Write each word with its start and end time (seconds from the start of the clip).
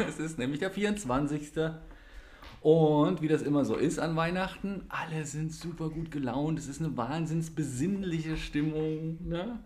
Es 0.08 0.18
ist 0.18 0.38
nämlich 0.38 0.60
der 0.60 0.70
24. 0.70 1.52
Und 2.60 3.22
wie 3.22 3.28
das 3.28 3.42
immer 3.42 3.64
so 3.64 3.76
ist 3.76 3.98
an 3.98 4.16
Weihnachten, 4.16 4.82
alle 4.88 5.24
sind 5.24 5.52
super 5.52 5.88
gut 5.88 6.10
gelaunt. 6.10 6.58
Es 6.58 6.68
ist 6.68 6.80
eine 6.80 6.96
wahnsinns 6.96 7.50
besinnliche 7.50 8.36
Stimmung. 8.36 9.18
Ne? 9.24 9.60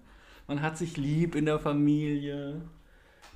Man 0.47 0.61
hat 0.63 0.77
sich 0.77 0.97
lieb 0.97 1.35
in 1.35 1.47
der 1.47 1.59
Familie. 1.59 2.61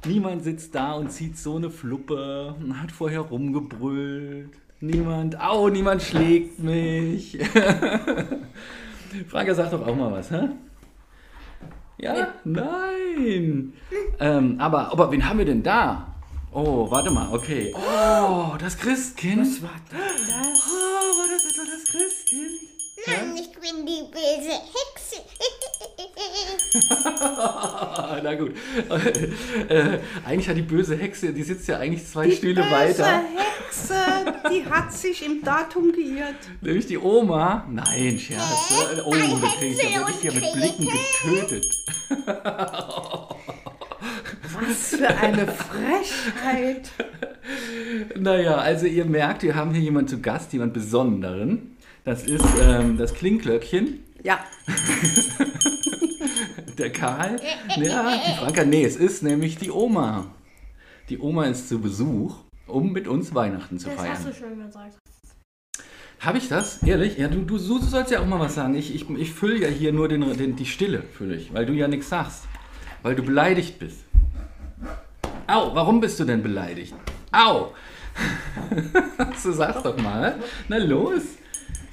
Niemand 0.06 0.42
sitzt 0.44 0.74
da 0.74 0.92
und 0.92 1.10
zieht 1.10 1.38
so 1.38 1.56
eine 1.56 1.70
Fluppe 1.70 2.54
und 2.60 2.82
hat 2.82 2.92
vorher 2.92 3.20
rumgebrüllt. 3.20 4.50
Niemand, 4.80 5.40
au, 5.40 5.70
niemand 5.70 6.02
schlägt 6.02 6.58
mich. 6.58 7.38
Franka, 9.28 9.54
sag 9.54 9.70
doch 9.70 9.86
auch 9.86 9.96
mal 9.96 10.12
was, 10.12 10.30
hä? 10.30 10.50
Ja? 11.96 12.34
Nein. 12.44 13.72
Ähm, 14.20 14.56
aber, 14.58 14.92
aber 14.92 15.10
wen 15.10 15.26
haben 15.26 15.38
wir 15.38 15.46
denn 15.46 15.62
da? 15.62 16.13
Oh, 16.56 16.88
warte 16.88 17.10
mal, 17.10 17.26
okay. 17.32 17.74
Oh, 17.74 18.54
das 18.60 18.78
Christkind. 18.78 19.40
Was 19.40 19.60
war 19.60 19.70
das? 19.90 20.00
Oh, 20.00 21.18
war 21.18 21.26
das 21.28 21.44
etwa 21.50 21.62
das 21.64 21.84
Christkind? 21.90 22.70
Nein, 23.06 23.36
ich 23.36 23.50
bin 23.58 23.84
die 23.84 24.04
böse 24.08 24.52
Hexe. 24.52 25.16
Na 28.22 28.34
gut. 28.36 28.52
Äh, 29.68 29.98
eigentlich 30.24 30.48
hat 30.48 30.56
die 30.56 30.62
böse 30.62 30.96
Hexe, 30.96 31.32
die 31.32 31.42
sitzt 31.42 31.66
ja 31.66 31.78
eigentlich 31.78 32.06
zwei 32.06 32.26
Die 32.28 32.36
Stühle 32.36 32.62
böse 32.62 32.70
weiter. 32.70 33.22
Hexe, 33.34 33.98
die 34.48 34.64
hat 34.64 34.92
sich 34.92 35.26
im 35.26 35.42
Datum 35.42 35.90
geirrt. 35.92 36.36
Nämlich 36.60 36.86
die 36.86 36.98
Oma. 36.98 37.66
Nein, 37.68 38.16
Scherz. 38.16 38.70
ne? 38.94 39.02
Oh, 39.04 39.12
da 39.12 39.48
krieg 39.58 39.72
ich 39.72 39.82
ja 39.92 39.98
wirklich 40.06 40.20
hier 40.20 40.32
mit 40.32 40.52
Blicken 40.52 40.88
getötet. 40.88 41.66
Was 44.60 44.96
für 44.96 45.08
eine 45.08 45.46
Frechheit. 45.46 46.90
Naja, 48.18 48.56
also 48.56 48.86
ihr 48.86 49.04
merkt, 49.04 49.42
wir 49.42 49.54
haben 49.54 49.74
hier 49.74 49.82
jemanden 49.82 50.08
zu 50.08 50.22
Gast, 50.22 50.54
jemand 50.54 50.72
Besonderen. 50.72 51.76
Das 52.02 52.24
ist 52.24 52.42
ähm, 52.62 52.96
das 52.96 53.12
Klingglöckchen, 53.12 54.02
Ja, 54.22 54.38
der 56.78 56.90
Karl. 56.90 57.36
Ja, 57.76 58.12
die 58.26 58.38
Franka. 58.38 58.64
Nee, 58.64 58.84
es 58.84 58.96
ist 58.96 59.22
nämlich 59.22 59.56
die 59.58 59.70
Oma. 59.70 60.26
Die 61.10 61.18
Oma 61.18 61.44
ist 61.44 61.68
zu 61.68 61.80
Besuch, 61.80 62.36
um 62.66 62.92
mit 62.92 63.08
uns 63.08 63.34
Weihnachten 63.34 63.78
zu 63.78 63.88
Das 63.88 63.96
feiern. 63.98 64.12
hast 64.12 64.26
du 64.26 64.32
schon 64.32 64.58
gesagt. 64.58 64.96
Habe 66.20 66.38
ich 66.38 66.48
das? 66.48 66.82
Ehrlich? 66.82 67.18
Ja, 67.18 67.28
du, 67.28 67.42
du, 67.42 67.58
du 67.58 67.78
sollst 67.78 68.10
ja 68.10 68.20
auch 68.20 68.26
mal 68.26 68.40
was 68.40 68.54
sagen. 68.54 68.74
Ich, 68.74 68.94
ich, 68.94 69.08
ich 69.10 69.32
fülle 69.34 69.58
ja 69.60 69.68
hier 69.68 69.92
nur 69.92 70.08
den, 70.08 70.20
den, 70.38 70.56
die 70.56 70.64
Stille, 70.66 71.02
fülle 71.02 71.36
ich, 71.36 71.52
weil 71.52 71.66
du 71.66 71.74
ja 71.74 71.88
nichts 71.88 72.08
sagst. 72.08 72.44
Weil 73.02 73.14
du 73.14 73.22
beleidigt 73.22 73.78
bist. 73.78 74.03
Au, 75.46 75.74
warum 75.74 76.00
bist 76.00 76.18
du 76.20 76.24
denn 76.24 76.42
beleidigt? 76.42 76.94
Au! 77.32 77.72
so 79.42 79.52
sag's 79.52 79.82
doch 79.82 79.96
mal. 79.98 80.36
Na 80.68 80.78
los. 80.78 81.22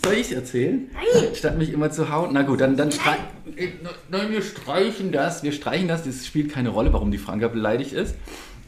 Soll 0.04 0.16
ich 0.16 0.34
erzählen? 0.34 0.90
Nein. 0.94 1.36
Statt 1.36 1.58
mich 1.58 1.72
immer 1.72 1.92
zu 1.92 2.10
hauen. 2.10 2.32
Na 2.34 2.42
gut, 2.44 2.62
dann, 2.62 2.76
dann 2.76 2.92
streich, 2.92 3.20
Nein, 4.10 4.32
wir 4.32 4.42
streichen 4.42 5.12
das. 5.12 5.44
Wir 5.44 5.52
streichen 5.52 5.88
das. 5.88 6.04
Das 6.04 6.26
spielt 6.26 6.52
keine 6.52 6.70
Rolle, 6.70 6.94
warum 6.94 7.12
die 7.12 7.18
Franka 7.18 7.48
beleidigt 7.50 7.94
ist. 7.94 8.16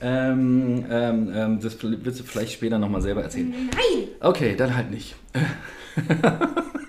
Ähm, 0.02 0.86
ähm, 0.92 1.32
ähm, 1.34 1.60
das 1.62 1.82
wirst 1.82 2.20
du 2.20 2.24
vielleicht 2.24 2.54
später 2.54 2.78
nochmal 2.78 3.02
selber 3.02 3.24
erzählen. 3.24 3.52
Nein! 3.52 4.10
Okay, 4.20 4.56
dann 4.56 4.76
halt 4.76 4.92
nicht. 4.92 5.16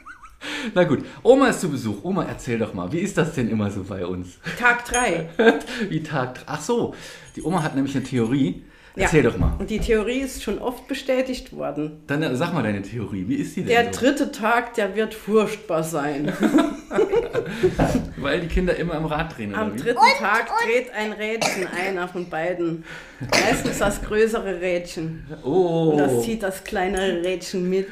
Na 0.75 0.85
gut, 0.85 1.05
Oma 1.23 1.49
ist 1.49 1.61
zu 1.61 1.71
Besuch. 1.71 2.03
Oma, 2.03 2.25
erzähl 2.25 2.59
doch 2.59 2.75
mal, 2.75 2.91
wie 2.93 2.99
ist 2.99 3.17
das 3.19 3.35
denn 3.35 3.49
immer 3.49 3.71
so 3.71 3.85
bei 3.85 4.07
uns? 4.07 4.39
Tag 4.59 4.85
3. 4.87 5.29
Wie 5.89 6.03
Tag. 6.03 6.41
Ach 6.47 6.61
so, 6.61 6.95
die 7.37 7.43
Oma 7.43 7.63
hat 7.63 7.75
nämlich 7.75 7.95
eine 7.95 8.05
Theorie. 8.05 8.63
Ja. 8.97 9.05
Erzähl 9.05 9.25
doch 9.25 9.37
mal. 9.37 9.55
Und 9.59 9.71
die 9.71 9.81
Theorie 9.81 10.21
ist 10.21 10.45
schon 10.45 10.61
oft 10.61 10.87
bestätigt 10.87 11.53
worden. 11.53 12.03
Dann 12.07 12.23
äh, 12.23 12.37
sag 12.37 12.53
mal 12.55 12.63
deine 12.63 12.81
Theorie. 12.81 13.25
Wie 13.27 13.35
ist 13.35 13.57
die 13.57 13.65
Der 13.65 13.83
denn? 13.83 13.93
so? 13.93 14.01
dritte 14.01 14.31
Tag, 14.31 14.75
der 14.75 14.95
wird 14.95 15.15
furchtbar 15.15 15.83
sein. 15.83 16.33
Weil 18.17 18.43
die 18.43 18.47
Kinder 18.47 18.77
immer 18.77 18.95
am 18.95 19.07
Rad 19.07 19.37
drehen, 19.37 19.53
Am 19.53 19.77
dritten 19.77 19.99
Tag 20.21 20.47
dreht 20.65 20.93
ein 20.95 21.11
Rädchen 21.13 21.67
einer 21.67 22.07
von 22.07 22.29
beiden. 22.29 22.85
Meistens 23.21 23.79
das 23.79 24.01
größere 24.01 24.61
Rädchen. 24.61 25.27
Oh. 25.43 25.91
Und 25.91 25.99
das 25.99 26.23
zieht 26.23 26.45
das 26.45 26.63
kleinere 26.63 27.25
Rädchen 27.25 27.69
mit. 27.69 27.89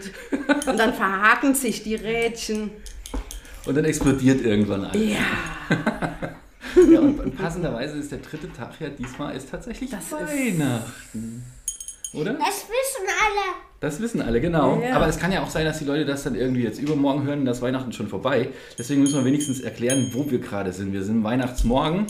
Und 0.69 0.79
dann 0.79 0.95
verhaken 0.95 1.57
sich 1.57 1.83
die 1.83 1.97
Rädchen. 1.97 2.71
Und 3.67 3.77
dann 3.77 3.84
explodiert 3.84 4.41
irgendwann 4.45 4.84
alles. 4.84 5.03
Ja. 5.03 6.37
Ja, 6.93 7.00
und, 7.00 7.21
und 7.21 7.37
passenderweise 7.37 7.97
ist 7.99 8.10
der 8.12 8.19
dritte 8.21 8.53
Tag 8.53 8.72
ja 8.81 8.88
diesmal 8.88 9.34
ist 9.37 9.50
tatsächlich 9.50 9.91
Das 9.91 10.05
ist- 10.05 10.12
Weihnachten. 10.12 11.44
Oder? 12.15 12.34
Das 12.34 12.66
wissen 12.69 13.06
alle. 13.06 13.56
Das 13.81 14.00
wissen 14.00 14.21
alle, 14.21 14.41
genau. 14.41 14.81
Ja. 14.83 14.97
Aber 14.97 15.09
es 15.09 15.19
kann 15.19 15.33
ja 15.33 15.43
auch 15.43 15.49
sein, 15.50 15.65
dass 15.65 15.78
die 15.78 15.87
Leute 15.87 16.05
das 16.05 16.22
dann 16.25 16.34
irgendwie 16.34 16.62
jetzt 16.62 16.78
übermorgen 16.78 17.25
hören, 17.25 17.44
dass 17.47 17.62
Weihnachten 17.62 17.93
schon 17.93 18.09
vorbei. 18.09 18.50
Deswegen 18.78 19.00
müssen 19.00 19.16
wir 19.16 19.25
wenigstens 19.25 19.60
erklären, 19.60 20.10
wo 20.12 20.31
wir 20.31 20.38
gerade 20.38 20.72
sind. 20.72 20.93
Wir 20.93 21.03
sind 21.05 21.25
Weihnachtsmorgen 21.25 22.06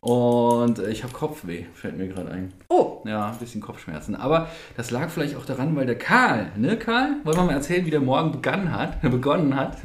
und 0.00 0.78
ich 0.80 1.02
habe 1.02 1.12
Kopfweh, 1.12 1.64
fällt 1.74 1.96
mir 1.96 2.06
gerade 2.08 2.30
ein. 2.30 2.52
Oh, 2.68 3.02
Ja, 3.06 3.30
ein 3.32 3.38
bisschen 3.38 3.60
Kopfschmerzen. 3.60 4.14
Aber 4.14 4.48
das 4.76 4.90
lag 4.90 5.10
vielleicht 5.10 5.34
auch 5.36 5.44
daran, 5.46 5.74
weil 5.76 5.86
der 5.86 5.98
Karl, 5.98 6.52
ne 6.56 6.78
Karl? 6.78 7.16
Wollen 7.24 7.36
wir 7.36 7.44
mal 7.44 7.52
erzählen, 7.54 7.84
wie 7.86 7.90
der 7.90 8.00
Morgen 8.00 8.30
begonnen 8.40 8.72
hat? 8.72 9.02
begonnen 9.02 9.56
hat. 9.56 9.78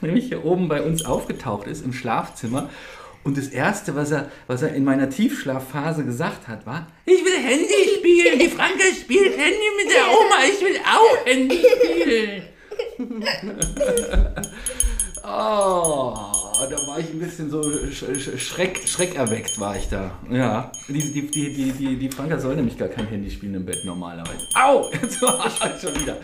Nämlich 0.00 0.26
hier 0.28 0.44
oben 0.44 0.68
bei 0.68 0.82
uns 0.82 1.04
aufgetaucht 1.04 1.66
ist 1.68 1.84
im 1.84 1.92
Schlafzimmer. 1.92 2.70
Und 3.24 3.38
das 3.38 3.48
Erste, 3.48 3.96
was 3.96 4.10
er, 4.10 4.30
was 4.46 4.60
er 4.62 4.74
in 4.74 4.84
meiner 4.84 5.08
Tiefschlafphase 5.08 6.04
gesagt 6.04 6.46
hat, 6.46 6.66
war, 6.66 6.86
ich 7.06 7.24
will 7.24 7.38
Handy 7.38 7.96
spielen. 7.96 8.38
Die 8.38 8.48
Franka 8.48 8.84
spielt 8.94 9.36
Handy 9.36 9.70
mit 9.82 9.90
der 9.90 10.06
Oma. 10.10 10.44
Ich 10.46 10.60
will 10.60 10.78
auch 10.84 11.26
Handy 11.26 11.58
spielen. 11.58 12.42
oh, 15.24 16.14
da 16.68 16.86
war 16.86 16.98
ich 16.98 17.08
ein 17.10 17.18
bisschen 17.18 17.50
so 17.50 17.62
sch 17.90 18.04
sch 18.18 18.38
schreck, 18.38 18.82
schreckerweckt 18.86 19.58
war 19.58 19.76
ich 19.76 19.88
da. 19.88 20.18
Ja, 20.30 20.70
die, 20.88 21.12
die, 21.12 21.30
die, 21.30 21.52
die, 21.54 21.72
die, 21.72 21.96
die 21.96 22.10
Franka 22.10 22.38
soll 22.38 22.56
nämlich 22.56 22.76
gar 22.76 22.88
kein 22.88 23.06
Handy 23.06 23.30
spielen 23.30 23.54
im 23.54 23.64
Bett 23.64 23.84
normalerweise. 23.84 24.46
Au, 24.54 24.90
jetzt 25.02 25.22
war 25.22 25.46
ich 25.46 25.80
schon 25.80 25.98
wieder. 25.98 26.18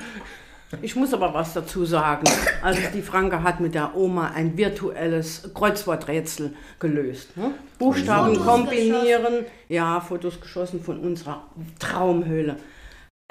Ich 0.83 0.95
muss 0.95 1.13
aber 1.13 1.35
was 1.35 1.53
dazu 1.53 1.85
sagen. 1.85 2.25
Also 2.63 2.81
die 2.95 3.03
Franke 3.03 3.43
hat 3.43 3.61
mit 3.61 3.75
der 3.75 3.97
Oma 3.97 4.29
ein 4.29 4.57
virtuelles 4.57 5.51
Kreuzworträtsel 5.55 6.55
gelöst. 6.79 7.37
Ne? 7.37 7.53
Buchstaben 7.79 8.37
Fotos 8.37 8.47
kombinieren. 8.47 9.47
Ja, 9.69 10.01
Fotos 10.01 10.41
geschossen 10.41 10.81
von 10.81 11.01
unserer 11.01 11.43
Traumhöhle. 11.79 12.57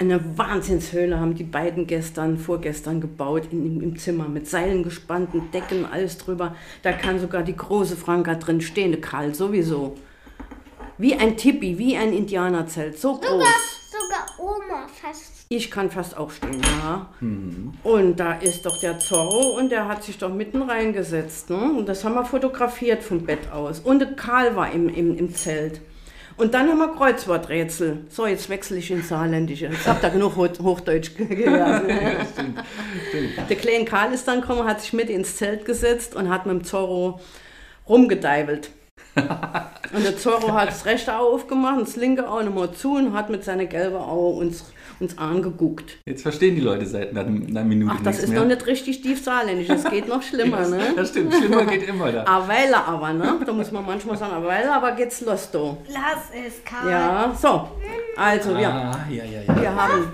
Eine 0.00 0.38
Wahnsinnshöhle 0.38 1.20
haben 1.20 1.34
die 1.34 1.44
beiden 1.44 1.86
gestern, 1.86 2.38
vorgestern 2.38 3.02
gebaut, 3.02 3.48
in, 3.50 3.66
im, 3.66 3.82
im 3.82 3.98
Zimmer 3.98 4.28
mit 4.28 4.48
Seilen 4.48 4.82
gespannten 4.82 5.50
Decken, 5.50 5.84
alles 5.84 6.16
drüber. 6.16 6.56
Da 6.82 6.92
kann 6.92 7.20
sogar 7.20 7.42
die 7.42 7.56
große 7.56 7.96
Franka 7.96 8.34
drin 8.34 8.62
stehen, 8.62 8.98
Karl 9.00 9.34
sowieso. 9.34 9.96
Wie 11.00 11.14
ein 11.14 11.38
Tipi, 11.38 11.78
wie 11.78 11.96
ein 11.96 12.12
Indianerzelt, 12.12 12.98
so 12.98 13.14
groß. 13.14 13.42
Sogar 13.90 14.26
Oma 14.38 14.86
fast. 14.86 15.46
Ich 15.48 15.70
kann 15.70 15.90
fast 15.90 16.14
auch 16.14 16.30
stehen, 16.30 16.60
ja. 16.62 17.08
Und 17.82 18.20
da 18.20 18.34
ist 18.34 18.66
doch 18.66 18.78
der 18.78 18.98
Zorro 18.98 19.56
und 19.56 19.72
der 19.72 19.88
hat 19.88 20.04
sich 20.04 20.18
doch 20.18 20.28
mitten 20.28 20.60
reingesetzt. 20.60 21.48
Ne? 21.48 21.56
Und 21.56 21.88
das 21.88 22.04
haben 22.04 22.16
wir 22.16 22.26
fotografiert 22.26 23.02
vom 23.02 23.24
Bett 23.24 23.50
aus. 23.50 23.80
Und 23.80 24.00
der 24.00 24.12
Karl 24.12 24.54
war 24.56 24.72
im, 24.72 24.90
im, 24.90 25.16
im 25.16 25.34
Zelt. 25.34 25.80
Und 26.36 26.52
dann 26.52 26.68
haben 26.68 26.78
wir 26.78 26.88
Kreuzworträtsel. 26.88 28.04
So, 28.10 28.26
jetzt 28.26 28.50
wechsle 28.50 28.76
ich 28.76 28.90
ins 28.90 29.08
Saarländische. 29.08 29.70
Ich 29.72 29.86
habe 29.86 30.00
da 30.02 30.10
genug 30.10 30.36
Ho 30.36 30.48
Hochdeutsch 30.62 31.16
gehört. 31.16 31.88
Der 33.48 33.56
kleine 33.56 33.86
Karl 33.86 34.12
ist 34.12 34.28
dann 34.28 34.42
gekommen, 34.42 34.64
hat 34.68 34.82
sich 34.82 34.92
mit 34.92 35.08
ins 35.08 35.36
Zelt 35.36 35.64
gesetzt 35.64 36.14
und 36.14 36.28
hat 36.28 36.44
mit 36.44 36.56
dem 36.56 36.64
Zorro 36.64 37.20
rumgedeivelt. 37.88 38.70
Und 39.92 40.04
der 40.04 40.16
Zorro 40.16 40.52
hat 40.52 40.68
das 40.68 40.84
rechte 40.86 41.16
Auge 41.16 41.34
aufgemacht, 41.34 41.80
das 41.80 41.96
linke 41.96 42.28
Auge 42.28 42.44
nochmal 42.44 42.70
zu 42.72 42.94
und 42.96 43.12
hat 43.12 43.28
mit 43.30 43.42
seiner 43.44 43.66
gelben 43.66 43.96
Auge 43.96 44.38
uns, 44.38 44.64
uns 45.00 45.18
angeguckt. 45.18 45.98
Jetzt 46.06 46.22
verstehen 46.22 46.54
die 46.54 46.60
Leute 46.60 46.86
seit 46.86 47.10
einer, 47.10 47.22
einer 47.22 47.64
Minute 47.64 47.94
Ach, 47.98 48.02
das 48.04 48.20
ist 48.20 48.28
mehr. 48.28 48.40
noch 48.40 48.46
nicht 48.46 48.66
richtig 48.66 49.02
tief 49.02 49.24
saarländisch, 49.24 49.66
das 49.68 49.84
geht 49.90 50.06
noch 50.06 50.22
schlimmer, 50.22 50.68
ne? 50.68 50.78
Das 50.96 51.08
stimmt, 51.08 51.34
schlimmer 51.34 51.64
geht 51.64 51.88
immer 51.88 52.12
da. 52.12 52.24
A 52.24 52.46
Weile 52.46 52.76
aber, 52.84 53.12
ne? 53.12 53.40
Da 53.44 53.52
muss 53.52 53.72
man 53.72 53.84
manchmal 53.84 54.16
sagen, 54.16 54.32
a 54.32 54.44
Weile 54.44 54.72
aber 54.72 54.92
geht's 54.92 55.20
los, 55.22 55.50
du. 55.50 55.76
Lass 55.88 56.30
es, 56.46 56.62
Karl. 56.64 56.90
Ja, 56.90 57.34
so. 57.40 57.68
Also, 58.16 58.56
wir, 58.56 58.68
Ah, 58.68 58.96
ja, 59.10 59.24
ja, 59.24 59.40
ja. 59.46 59.60
wir 59.60 59.74
haben 59.74 60.08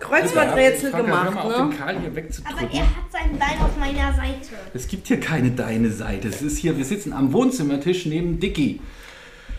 Kreuzworträtsel 0.00 0.92
Hör 0.92 1.02
gemacht, 1.02 1.34
mal 1.34 1.40
auf, 1.42 1.54
den 1.56 1.68
ne? 1.70 1.74
Karl 1.76 1.98
hier 1.98 2.06
Aber 2.08 2.16
wegzudrücken. 2.16 2.68
er 2.72 2.82
hat 2.82 3.10
sein 3.10 3.38
Bein 3.38 3.58
auf 3.64 3.76
meiner 3.78 4.12
Seite. 4.12 4.54
Es 4.74 4.86
gibt 4.86 5.06
hier 5.06 5.18
keine 5.20 5.50
deine 5.52 5.90
Seite. 5.90 6.28
Es 6.28 6.42
ist 6.42 6.58
hier, 6.58 6.76
wir 6.76 6.84
sitzen 6.84 7.12
am 7.14 7.32
Wohnzimmertisch 7.32 8.04
neben 8.06 8.38
Dicky. 8.38 8.80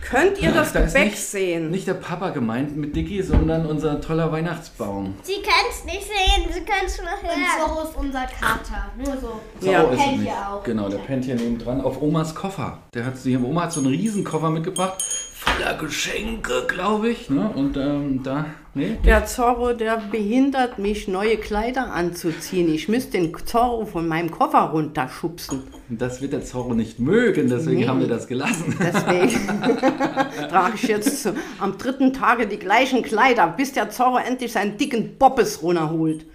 Könnt 0.09 0.39
ihr 0.41 0.51
das 0.51 0.71
Da 0.71 0.81
Gebäck 0.81 1.05
nicht, 1.05 1.17
sehen? 1.17 1.71
Nicht 1.71 1.87
der 1.87 1.95
Papa 1.95 2.29
gemeint 2.29 2.77
mit 2.77 2.95
Dicky, 2.95 3.23
sondern 3.23 3.65
unser 3.65 3.99
toller 3.99 4.31
Weihnachtsbaum. 4.31 5.15
Sie 5.23 5.41
können 5.41 5.69
es 5.69 5.83
nicht 5.83 6.03
sehen, 6.03 6.45
Sie 6.53 6.61
können 6.61 6.85
es 6.85 6.97
nur 7.01 7.07
Und 7.07 7.23
hören. 7.23 7.67
Zorro 7.67 7.87
ist 7.87 7.95
unser 7.95 8.25
Kater. 8.25 8.91
Nur 8.97 9.17
so. 9.17 9.41
Ja. 9.61 9.81
Zorro 9.81 9.93
ist 9.93 9.99
Pennt 9.99 10.21
hier 10.21 10.49
auch. 10.49 10.63
Genau, 10.63 10.89
der 10.89 10.97
pennt 10.99 11.25
hier 11.25 11.35
neben 11.35 11.57
dran 11.57 11.81
auf 11.81 12.01
Omas 12.01 12.35
Koffer. 12.35 12.79
Der 12.93 13.05
hat, 13.05 13.13
die 13.23 13.37
Oma 13.37 13.63
hat 13.63 13.73
so 13.73 13.79
einen 13.79 13.89
Riesenkoffer 13.89 14.49
mitgebracht, 14.51 15.01
voller 15.33 15.75
Geschenke, 15.77 16.65
glaube 16.67 17.09
ich. 17.09 17.29
Ne? 17.29 17.49
Und 17.55 17.75
ähm, 17.77 18.21
da, 18.23 18.45
nee, 18.75 18.97
Der 19.03 19.25
Zorro, 19.25 19.73
der 19.73 19.97
behindert 20.11 20.77
mich, 20.77 21.07
neue 21.07 21.37
Kleider 21.37 21.91
anzuziehen. 21.93 22.71
Ich 22.73 22.87
müsste 22.87 23.13
den 23.13 23.33
Zorro 23.45 23.85
von 23.85 24.07
meinem 24.07 24.29
Koffer 24.29 24.59
runterschubsen. 24.71 25.63
das 25.89 26.21
wird 26.21 26.33
der 26.33 26.43
Zorro 26.43 26.73
nicht 26.75 26.99
mögen, 26.99 27.49
deswegen 27.49 27.79
Nee. 27.81 27.87
haben 27.87 27.99
wir 28.01 28.07
das 28.07 28.27
gelassen. 28.27 28.75
Deswegen 28.79 29.47
trage 30.49 30.73
ich 30.75 30.83
jetzt 30.83 31.27
am 31.59 31.77
dritten 31.77 32.13
Tage 32.13 32.45
die 32.47 32.57
gleichen 32.59 33.01
Kleider, 33.01 33.47
bis 33.47 33.73
der 33.73 33.89
Zorro 33.89 34.17
endlich 34.17 34.51
seinen 34.51 34.77
dicken 34.77 35.15
Boppes 35.17 35.61
runterholt 35.63 36.25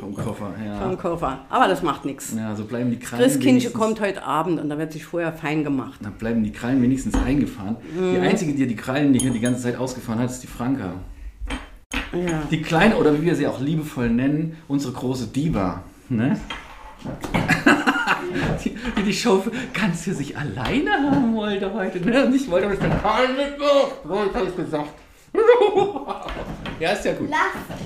Vom 0.00 0.14
Koffer, 0.14 0.54
ja. 0.64 0.80
vom 0.80 0.98
Koffer. 0.98 1.44
Aber 1.48 1.68
das 1.68 1.82
macht 1.82 2.04
nichts. 2.04 2.34
Ja, 2.36 2.54
so 2.54 2.64
bleiben 2.64 2.90
die 2.90 2.98
Krallen. 2.98 3.22
Christkindchen 3.22 3.72
wenigstens- 3.72 3.74
kommt 3.80 4.00
heute 4.00 4.22
Abend 4.24 4.60
und 4.60 4.68
da 4.68 4.78
wird 4.78 4.92
sich 4.92 5.04
vorher 5.04 5.32
fein 5.32 5.64
gemacht. 5.64 5.98
Dann 6.02 6.12
bleiben 6.14 6.42
die 6.44 6.52
Krallen 6.52 6.82
wenigstens 6.82 7.14
eingefahren. 7.14 7.76
Die 7.94 8.18
Mhm. 8.18 8.22
einzige, 8.22 8.52
die 8.54 8.66
die 8.66 8.76
Krallen 8.76 9.14
hier 9.14 9.30
die 9.30 9.40
ganze 9.40 9.62
Zeit 9.62 9.76
ausgefahren 9.76 10.18
hat, 10.20 10.30
ist 10.30 10.42
die 10.42 10.46
Franka. 10.46 10.92
Ja. 12.12 12.42
Die 12.50 12.60
kleine, 12.62 12.96
oder 12.96 13.14
wie 13.14 13.22
wir 13.24 13.34
sie 13.36 13.46
auch 13.46 13.60
liebevoll 13.60 14.08
nennen, 14.10 14.56
unsere 14.68 14.92
große 14.92 15.28
Diva. 15.28 15.82
Ne? 16.08 16.38
die, 18.64 18.76
die 18.96 19.02
die 19.02 19.12
Show 19.12 19.42
ganz 19.72 20.02
für 20.02 20.12
sich 20.14 20.36
alleine 20.36 20.90
haben 20.90 21.34
wollte 21.34 21.72
heute. 21.72 22.00
Ne? 22.00 22.26
Und 22.26 22.34
ich 22.34 22.50
wollte 22.50 22.66
aber 22.66 22.76
den 22.76 23.00
Karl 23.00 23.28
mitmachen. 23.28 23.90
So, 24.06 24.24
ich 24.24 24.34
hab's 24.34 24.56
gesagt. 24.56 24.90
ja, 26.80 26.90
ist 26.90 27.04
ja 27.04 27.12
gut. 27.12 27.28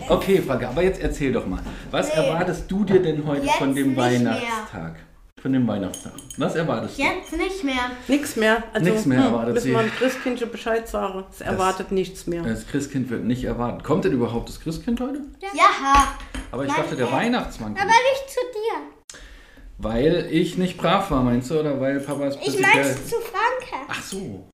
Okay, 0.09 0.41
Franka, 0.41 0.69
aber 0.70 0.82
jetzt 0.82 1.03
erzähl 1.03 1.32
doch 1.32 1.47
mal. 1.47 1.61
Was 1.91 2.09
Nee. 2.09 2.23
erwartest 2.25 2.70
du 2.70 2.85
dir 2.85 3.03
denn 3.03 3.27
heute 3.27 3.44
Jetzt 3.47 3.56
von 3.56 3.75
dem 3.75 3.88
nicht 3.88 3.97
mehr. 4.23 4.38
Von 5.44 5.52
dem 5.52 5.69
Weihnachtstag. 5.69 6.12
Was 6.38 6.55
erwartest 6.55 6.96
du? 6.99 7.02
Jetzt 7.02 7.37
nicht 7.37 7.64
mehr. 7.64 7.91
Nichts 8.08 8.35
mehr. 8.37 8.62
Also, 8.73 8.88
Nichts 8.91 9.05
mehr 9.05 9.19
erwartet 9.25 9.52
Müssen 9.52 9.64
sie. 9.67 9.73
wir 9.75 9.82
dem 9.82 9.91
Christkindchen 9.91 10.50
Bescheid 10.50 10.88
sagen. 10.88 11.25
Es 11.31 11.43
erwartet 11.43 11.93
nichts 11.93 12.26
mehr. 12.26 12.43
Das 12.43 12.67
Christkind 12.67 13.11
wird 13.11 13.25
nicht 13.25 13.44
erwarten. 13.44 13.82
Kommt 13.82 14.06
denn 14.06 14.12
überhaupt 14.12 14.49
das 14.49 14.58
Christkind 14.58 15.02
heute? 15.02 15.20
Ja. 15.43 15.50
Aber 16.50 16.62
ich 16.64 16.69
Nein, 16.73 16.81
dachte, 16.81 16.96
der 16.96 17.08
äh, 17.08 17.12
Weihnachtsmann 17.12 17.75
kommt. 17.75 17.82
Aber 17.85 17.91
nicht 17.93 18.32
zu 18.32 18.41
dir. 18.55 19.19
Weil 19.76 20.29
ich 20.31 20.56
nicht 20.56 20.79
brav 20.79 21.11
war, 21.11 21.23
meinst 21.23 21.50
du? 21.50 21.61
Oder 21.61 21.79
weil 21.79 22.00
Papas 22.00 22.37
Ich 22.37 22.41
prinzipiell- 22.44 22.75
mein's 22.82 23.06
zu 23.11 23.17
Franke. 23.17 23.85
Ach 23.88 24.02
so. 24.02 24.49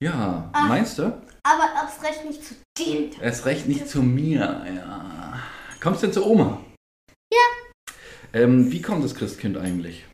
Ja, 0.00 0.50
Ah. 0.52 0.66
meinst 0.68 1.00
du? 1.00 1.02
Aber 1.42 1.68
erst 1.82 2.00
recht 2.04 2.24
nicht 2.24 2.44
zu 2.44 2.54
dem. 2.78 3.10
Erst 3.20 3.44
recht 3.44 3.66
nicht 3.66 3.88
zu 3.88 4.02
mir, 4.04 4.64
ja. 4.72 5.40
Kommst 5.80 6.04
du 6.04 6.06
denn 6.06 6.14
zu 6.14 6.24
Oma? 6.24 6.60
Ja. 7.34 7.92
Ähm, 8.34 8.70
wie 8.70 8.80
kommt 8.80 9.02
das 9.04 9.16
Christkind 9.16 9.56
eigentlich? 9.56 10.04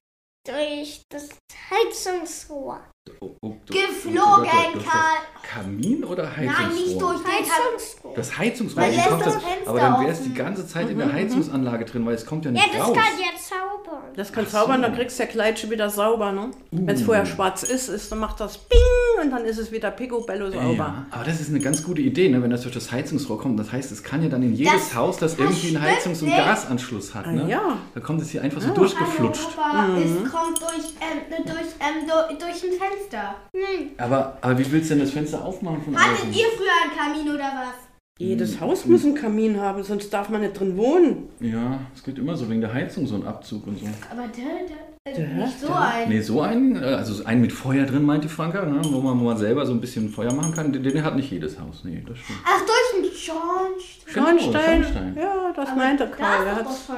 Heizungsrohr. 2.07 2.81
Oh, 3.21 3.31
oh, 3.43 3.55
Geflogen, 3.67 4.49
durch 4.73 4.85
Karl. 4.87 5.19
Kamin 5.43 6.05
oder 6.05 6.25
Heizungsrohr? 6.37 6.67
Nein, 6.67 6.75
nicht 6.75 7.01
durch 7.01 7.19
den. 7.23 7.27
Heizungsrohr. 7.33 8.13
Das 8.15 8.39
Heizungsrohr, 8.39 8.83
Weil 8.83 8.97
kommt 9.09 9.27
das 9.27 9.39
Aber 9.67 9.81
dann 9.81 10.07
wär's 10.07 10.21
offen. 10.21 10.33
die 10.33 10.39
ganze 10.39 10.67
Zeit 10.67 10.89
in 10.89 10.95
Mhm, 10.97 10.99
der 11.01 11.13
Heizungsanlage 11.13 11.85
drin, 11.85 12.07
weil 12.07 12.15
es 12.15 12.25
kommt 12.27 12.45
ja 12.45 12.51
Ja, 12.51 12.63
nicht 12.63 12.75
das 12.75 12.87
raus. 12.89 12.97
kann 12.97 13.19
ja 13.19 13.27
zaubern. 13.39 14.03
Das 14.17 14.33
kann 14.33 14.45
Ach 14.47 14.51
so. 14.51 14.59
zaubern, 14.59 14.83
dann 14.83 14.95
kriegst 14.95 15.19
du 15.19 15.23
ja 15.23 15.29
Kleid 15.29 15.59
schon 15.59 15.71
wieder 15.71 15.91
sauber, 15.91 16.33
ne? 16.33 16.51
Wenn 16.71 16.89
es 16.95 17.03
Uh. 17.03 17.07
vorher 17.07 17.27
schwarz 17.27 17.63
ist, 17.63 17.89
ist, 17.89 18.11
dann 18.11 18.19
macht 18.21 18.41
das 18.41 18.57
Bing 18.59 18.79
und 19.23 19.31
dann 19.31 19.45
ist 19.45 19.59
es 19.59 19.71
wieder 19.73 19.91
picobello 19.91 20.51
sauber. 20.51 20.75
Ja, 20.77 21.07
aber 21.11 21.25
das 21.25 21.41
ist 21.41 21.51
eine 21.51 21.61
ganz 21.61 21.83
gute 21.83 22.03
Idee, 22.03 22.29
ne, 22.29 22.43
wenn 22.43 22.51
das 22.51 22.63
durch 22.63 22.75
das 22.75 22.91
Heizungsrohr 22.93 23.39
kommt. 23.39 23.59
Das 23.59 23.73
heißt, 23.73 23.91
es 23.93 24.03
kann 24.03 24.23
ja 24.23 24.29
dann 24.29 24.43
in 24.43 24.55
jedes 24.55 24.73
Das- 24.73 24.95
Haus, 24.95 25.17
das 25.19 25.39
irgendwie 25.39 25.77
einen 25.77 25.85
Heizungs- 25.85 26.23
und. 26.23 26.31
Gasanschluss 26.31 27.15
hat. 27.15 27.27
Ne? 27.27 27.45
Ah, 27.45 27.49
ja. 27.49 27.79
Da 27.95 28.01
kommt 28.01 28.21
es 28.23 28.31
hier 28.31 28.43
einfach 28.43 28.61
so 28.61 28.69
Ja. 28.69 28.75
durchgeflutscht. 28.75 29.49
Aber 29.59 29.99
es 29.99 30.11
kommt 30.33 30.61
durch, 30.61 30.95
ähm, 31.01 31.45
durch, 31.45 31.57
ähm, 31.81 32.09
durch, 32.09 32.39
durch 32.39 32.65
ein 32.73 32.79
Fenster. 32.79 33.35
Nein. 33.53 33.91
Aber, 33.99 34.37
aber 34.41 34.59
wie 34.59 34.71
willst 34.73 34.91
du 34.91 34.95
denn 34.95 35.05
das 35.05 35.13
Fenster 35.13 35.45
aufmachen 35.45 35.83
von 35.83 35.97
Hattet 35.97 36.19
außen? 36.19 36.33
ihr 36.33 36.47
früher 36.57 36.69
einen 36.83 36.97
Kamin 37.15 37.35
oder 37.35 37.45
was? 37.45 37.84
Jedes 38.19 38.61
Haus 38.61 38.87
muss 38.87 39.05
einen 39.05 39.17
Kamin 39.17 39.61
haben, 39.61 39.83
sonst 39.83 40.11
darf 40.13 40.29
man 40.29 40.41
nicht 40.41 40.59
drin 40.59 40.77
wohnen. 40.77 41.29
Ja, 41.41 41.81
es 41.97 42.05
geht 42.05 42.17
immer 42.17 42.37
so 42.37 42.49
wegen 42.49 42.61
der 42.61 42.73
Heizung, 42.73 43.09
so 43.09 43.17
ein 43.17 43.27
Abzug 43.27 43.67
und 43.67 43.81
so. 43.81 43.87
Aber 44.09 44.29
der, 44.29 45.15
der, 45.15 45.15
Der, 45.27 45.35
nicht 45.47 45.59
so 45.61 45.67
der. 45.67 45.81
ein. 45.81 46.09
Nee, 46.09 46.21
so 46.21 46.41
einen, 46.41 46.77
äh, 46.77 46.87
also 46.87 47.25
einen 47.25 47.41
mit 47.41 47.53
Feuer 47.53 47.85
drin, 47.87 48.05
meinte 48.05 48.29
Franka, 48.29 48.65
ne, 48.67 48.81
wo, 48.85 49.01
man, 49.01 49.19
wo 49.19 49.25
man 49.25 49.37
selber 49.37 49.67
so 49.67 49.73
ein 49.73 49.81
bisschen 49.81 50.11
Feuer 50.11 50.33
machen 50.33 50.55
kann, 50.55 50.73
den, 50.73 50.85
den 50.85 51.03
hat 51.03 51.17
nicht 51.17 51.33
jedes 51.33 51.59
Haus. 51.59 51.83
Nee, 51.83 52.05
das 52.07 52.17
stimmt. 52.19 52.39
Ach, 52.45 52.61
durch 52.61 53.05
einen 53.05 53.13
Schornstein. 53.17 54.15
Genau, 54.15 54.27
Schornstein. 54.39 54.83
Schornstein. 54.85 55.17
Ja, 55.21 55.53
das 55.57 55.69
Aber 55.71 55.77
meinte 55.77 56.07
Karl. 56.07 56.47
Er 56.47 56.61
ist 56.61 56.89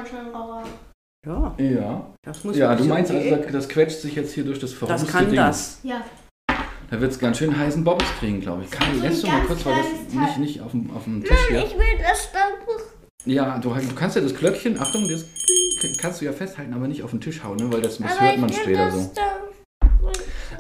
ja, 1.26 1.54
Ja, 1.58 2.06
das 2.22 2.44
muss 2.44 2.56
ja 2.58 2.70
ein 2.70 2.76
du 2.76 2.82
bisschen 2.84 2.88
meinst 2.94 3.10
also, 3.10 3.30
das, 3.36 3.52
das 3.52 3.68
quetscht 3.70 4.00
sich 4.00 4.14
jetzt 4.14 4.34
hier 4.34 4.44
durch 4.44 4.58
das 4.58 4.74
verrußte 4.74 5.02
Das 5.06 5.12
kann 5.12 5.26
Ding. 5.26 5.36
das. 5.36 5.80
Ja. 5.82 6.02
Da 6.91 7.00
wird 7.00 7.11
es 7.11 7.19
ganz 7.19 7.38
schön 7.38 7.56
heißen 7.56 7.83
Bobbes 7.83 8.06
kriegen, 8.21 8.41
glaube 8.41 8.65
ich. 8.65 8.81
Ein 8.81 9.00
lässt 9.00 9.23
du 9.23 9.27
mal 9.27 9.41
kurz, 9.41 9.67
weil 9.67 9.75
das 9.75 10.15
nicht, 10.15 10.38
nicht 10.38 10.61
auf 10.61 10.71
dem, 10.71 10.91
auf 10.94 11.05
dem 11.05 11.23
Tisch 11.23 11.31
Nein, 11.31 11.49
hier. 11.49 11.67
ich 11.67 11.75
will 11.75 11.99
das 12.00 12.25
Staubbuch. 12.25 12.83
Ja, 13.25 13.59
du, 13.59 13.75
du 13.75 13.94
kannst 13.97 14.15
ja 14.15 14.23
das 14.23 14.35
Glöckchen, 14.37 14.79
Achtung, 14.79 15.09
das 15.09 15.25
kannst 16.00 16.21
du 16.21 16.27
ja 16.27 16.33
festhalten, 16.33 16.73
aber 16.73 16.87
nicht 16.87 17.03
auf 17.03 17.11
den 17.11 17.21
Tisch 17.21 17.43
hauen, 17.43 17.56
ne? 17.56 17.73
weil 17.73 17.81
das, 17.81 17.99
das 17.99 18.21
hört 18.21 18.35
ich 18.35 18.41
man 18.41 18.50
will 18.50 18.56
später 18.56 18.85
das 18.85 18.94
so. 18.94 19.11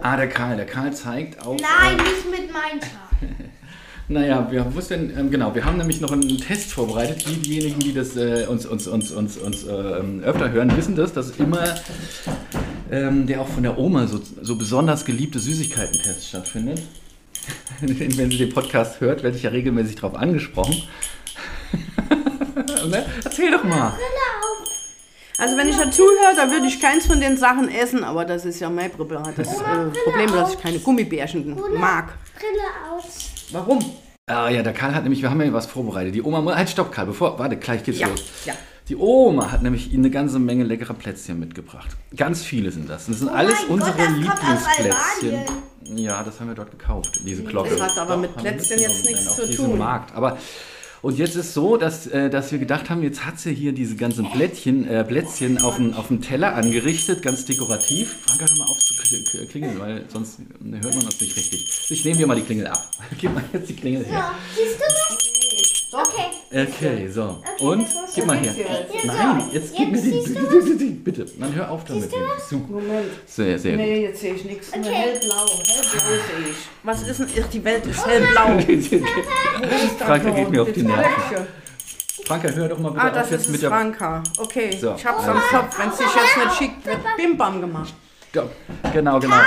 Ah, 0.02 0.16
der 0.16 0.28
Karl, 0.28 0.56
der 0.56 0.66
Karl 0.66 0.92
zeigt 0.92 1.46
auf. 1.46 1.60
Nein, 1.60 1.98
Äh, 1.98 2.02
nicht 2.02 2.30
mit 2.30 2.52
meinem 2.52 2.80
naja, 4.08 4.48
wir, 4.50 4.64
denn, 4.90 5.16
ähm, 5.16 5.30
genau, 5.30 5.54
wir 5.54 5.64
haben 5.64 5.78
nämlich 5.78 6.00
noch 6.00 6.10
einen 6.10 6.38
Test 6.38 6.72
vorbereitet. 6.72 7.24
Die, 7.26 7.40
diejenigen, 7.40 7.78
die 7.80 7.94
das 7.94 8.16
äh, 8.16 8.46
uns, 8.48 8.66
uns, 8.66 8.88
uns, 8.88 9.12
uns, 9.12 9.36
uns 9.36 9.64
ähm, 9.64 10.22
öfter 10.24 10.50
hören, 10.50 10.76
wissen 10.76 10.96
das, 10.96 11.12
dass 11.12 11.30
immer 11.38 11.64
ähm, 12.90 13.26
der 13.26 13.40
auch 13.40 13.48
von 13.48 13.62
der 13.62 13.78
Oma 13.78 14.06
so, 14.06 14.20
so 14.42 14.56
besonders 14.56 15.04
geliebte 15.04 15.38
Süßigkeiten-Test 15.38 16.28
stattfindet. 16.28 16.82
Wenn 17.80 18.30
sie 18.30 18.38
den 18.38 18.52
Podcast 18.52 19.00
hört, 19.00 19.22
werde 19.22 19.36
ich 19.36 19.42
ja 19.44 19.50
regelmäßig 19.50 19.96
darauf 19.96 20.16
angesprochen. 20.16 20.82
ne? 22.88 23.06
Erzähl 23.24 23.50
doch 23.50 23.64
mal. 23.64 23.92
Also 25.38 25.56
wenn 25.58 25.68
ich 25.68 25.76
dazuhöre, 25.76 26.34
dann 26.34 26.50
würde 26.50 26.66
ich 26.66 26.80
keins 26.80 27.06
von 27.06 27.20
den 27.20 27.36
Sachen 27.36 27.68
essen, 27.68 28.04
aber 28.04 28.24
das 28.24 28.46
ist 28.46 28.58
ja 28.58 28.70
mein 28.70 28.90
Problem. 28.90 29.22
Das 29.36 29.60
äh, 29.60 30.00
Problem, 30.04 30.32
dass 30.32 30.54
ich 30.54 30.60
keine 30.62 30.78
Gummibärchen 30.78 31.54
mag. 31.78 32.14
Brille 32.38 32.64
aus. 32.90 33.30
Warum? 33.52 33.84
Ah 34.28 34.48
ja, 34.48 34.62
der 34.62 34.72
Karl 34.72 34.94
hat 34.94 35.02
nämlich, 35.02 35.20
wir 35.22 35.30
haben 35.30 35.40
ja 35.42 35.52
was 35.52 35.66
vorbereitet. 35.66 36.14
Die 36.14 36.22
Oma, 36.22 36.54
halt 36.54 36.70
stopp 36.70 36.90
Karl, 36.90 37.06
bevor, 37.06 37.38
warte, 37.38 37.56
gleich 37.58 37.84
geht's 37.84 37.98
Ja, 37.98 38.08
los. 38.08 38.24
ja. 38.46 38.54
Die 38.88 38.96
Oma 38.96 39.50
hat 39.50 39.62
nämlich 39.62 39.92
eine 39.92 40.10
ganze 40.10 40.38
Menge 40.38 40.62
leckere 40.64 40.94
Plätzchen 40.94 41.40
mitgebracht. 41.40 41.96
Ganz 42.16 42.42
viele 42.42 42.70
sind 42.70 42.88
das. 42.88 43.06
Und 43.06 43.14
das 43.14 43.20
sind 43.20 43.28
alles 43.28 43.54
Oh 43.64 43.76
Gott, 43.76 43.88
unsere 43.88 43.92
aus 44.02 44.08
Lieblingsplätzchen. 44.16 45.40
Ja, 45.96 46.22
das 46.22 46.38
haben 46.40 46.48
wir 46.48 46.54
dort 46.54 46.70
gekauft, 46.70 47.20
diese 47.24 47.42
Glocke. 47.42 47.70
Das 47.70 47.80
hat 47.80 47.98
aber 47.98 48.16
mit 48.16 48.30
haben 48.36 48.44
wir 48.44 48.52
Plätzchen 48.52 48.78
jetzt 48.78 49.04
nichts 49.04 49.34
zu 49.36 49.50
tun. 49.50 49.78
Markt. 49.78 50.14
Aber 50.14 50.38
und 51.02 51.18
jetzt 51.18 51.36
ist 51.36 51.54
so, 51.54 51.76
dass, 51.76 52.06
äh, 52.08 52.30
dass 52.30 52.50
wir 52.50 52.58
gedacht 52.58 52.90
haben, 52.90 53.02
jetzt 53.02 53.24
hat 53.26 53.38
sie 53.38 53.54
hier 53.54 53.72
diese 53.72 53.94
ganzen 53.96 54.28
Plättchen, 54.30 54.88
äh, 54.88 55.04
Plätzchen 55.04 55.58
auf 55.60 55.76
dem 55.76 55.94
auf 55.94 56.06
Teller 56.20 56.54
angerichtet, 56.54 57.22
ganz 57.22 57.44
dekorativ. 57.44 58.16
Franka, 58.26 58.46
hör 58.48 58.58
mal 58.58 58.64
auf 58.70 58.78
zu 58.78 58.94
kl- 58.94 59.46
klingeln, 59.46 59.78
weil 59.78 60.04
sonst 60.12 60.40
äh, 60.40 60.42
hört 60.82 60.94
man 60.96 61.04
uns 61.04 61.20
nicht 61.20 61.36
richtig. 61.36 61.68
Ich 61.90 62.04
nehme 62.04 62.16
dir 62.18 62.26
mal 62.26 62.34
die 62.36 62.42
Klingel 62.42 62.66
ab. 62.68 62.88
Gib 63.18 63.32
mal 63.34 63.44
jetzt 63.52 63.68
die 63.68 63.76
Klingel 63.76 64.04
her. 64.04 64.32
Siehst 64.56 64.74
du 64.76 64.84
das? 64.84 65.05
Okay. 66.56 66.68
Okay, 66.72 67.08
so. 67.08 67.42
Und 67.60 67.86
gib 68.14 68.26
mal 68.26 68.36
her. 68.38 68.54
Nein, 69.04 69.42
jetzt 69.52 69.74
gib 69.76 69.92
mir 69.92 69.98
Jetzt 69.98 70.80
die. 70.80 70.90
Bitte, 70.90 71.26
dann 71.38 71.54
hör 71.54 71.70
auf 71.70 71.84
damit. 71.84 72.10
So. 72.48 72.56
Moment. 72.56 73.06
Sehr, 73.26 73.58
sehr 73.58 73.72
gut. 73.72 73.80
Nee, 73.80 74.02
jetzt 74.04 74.20
sehe 74.20 74.34
ich 74.34 74.44
nichts. 74.44 74.68
Okay. 74.72 74.82
hellblau. 74.92 75.46
Hellblau 75.46 76.00
sehe 76.08 76.50
ich. 76.50 76.56
Was 76.82 77.06
ist 77.08 77.20
denn? 77.20 77.28
Ach, 77.44 77.48
die 77.48 77.64
Welt 77.64 77.86
ist 77.86 78.06
hellblau. 78.06 78.58
Franka 79.98 80.30
geht 80.30 80.50
mir 80.50 80.62
auf 80.62 80.72
die 80.72 80.82
Nerven. 80.82 81.46
Franka, 82.24 82.48
hör 82.48 82.68
doch 82.68 82.78
mal 82.78 82.90
bitte 82.90 83.02
Ah, 83.04 83.08
auf 83.08 83.14
das 83.14 83.30
jetzt 83.30 83.40
ist 83.42 83.48
mit 83.50 83.62
der. 83.62 83.70
Franka. 83.70 84.22
Okay, 84.38 84.76
So. 84.80 84.94
ich 84.96 85.06
hab's 85.06 85.28
am 85.28 85.38
Kopf. 85.38 85.78
Wenn 85.78 85.90
es 85.90 85.98
sich 85.98 86.06
jetzt 86.06 86.36
nicht 86.44 86.56
schickt, 86.58 86.86
wird 86.86 86.98
Bimbam 87.16 87.60
gemacht. 87.60 87.94
Stopp. 88.30 88.50
Genau, 88.92 89.18
genau. 89.20 89.36
die 89.36 89.40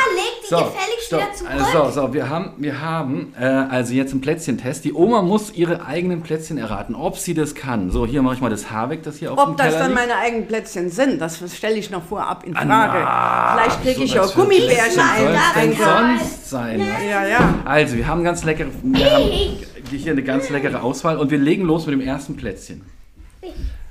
so, 0.49 0.57
gefälligst 0.57 1.05
stopp. 1.07 1.19
wieder 1.21 1.33
zurück. 1.33 1.51
Also, 1.83 2.01
so, 2.01 2.13
wir 2.13 2.29
haben, 2.29 2.51
wir 2.57 2.81
haben 2.81 3.33
äh, 3.39 3.45
also 3.45 3.93
jetzt 3.93 4.11
einen 4.11 4.21
Plätzchentest. 4.21 4.83
Die 4.85 4.93
Oma 4.93 5.21
muss 5.21 5.51
ihre 5.53 5.85
eigenen 5.85 6.21
Plätzchen 6.21 6.57
erraten, 6.57 6.95
ob 6.95 7.17
sie 7.17 7.33
das 7.33 7.55
kann. 7.55 7.91
So, 7.91 8.05
hier 8.05 8.21
mache 8.21 8.35
ich 8.35 8.41
mal 8.41 8.49
das 8.49 8.69
Haar 8.71 8.89
weg, 8.89 9.03
das 9.03 9.17
hier 9.17 9.31
auf 9.31 9.37
dem 9.39 9.51
Ob 9.51 9.57
das 9.57 9.67
Teller 9.67 9.79
dann 9.79 9.91
liegt. 9.91 10.01
meine 10.01 10.15
eigenen 10.17 10.47
Plätzchen 10.47 10.89
sind, 10.89 11.19
das 11.21 11.41
stelle 11.55 11.75
ich 11.75 11.89
noch 11.91 12.03
vorab 12.03 12.43
in 12.45 12.55
Ah, 12.55 12.61
Frage. 12.65 12.99
na, 13.03 13.57
Vielleicht 13.63 13.81
kriege 13.83 14.03
ich 14.03 14.11
so 14.13 14.19
auch 14.21 14.33
Gummibärchen 14.35 14.97
Was 14.97 15.17
soll 15.19 15.27
es 15.35 15.77
denn 15.77 15.87
ein. 15.87 16.17
sonst 16.19 16.49
sein? 16.49 16.79
Ja, 17.09 17.25
ja. 17.27 17.55
Also, 17.65 17.95
wir 17.97 18.07
haben 18.07 18.23
ganz 18.23 18.43
leckere, 18.43 18.67
wir 18.83 19.05
haben 19.11 19.23
hier 19.91 20.11
eine 20.11 20.23
ganz 20.23 20.49
leckere 20.49 20.83
Auswahl 20.83 21.17
und 21.17 21.31
wir 21.31 21.37
legen 21.37 21.63
los 21.65 21.85
mit 21.85 21.93
dem 21.93 22.01
ersten 22.01 22.35
Plätzchen. 22.35 22.81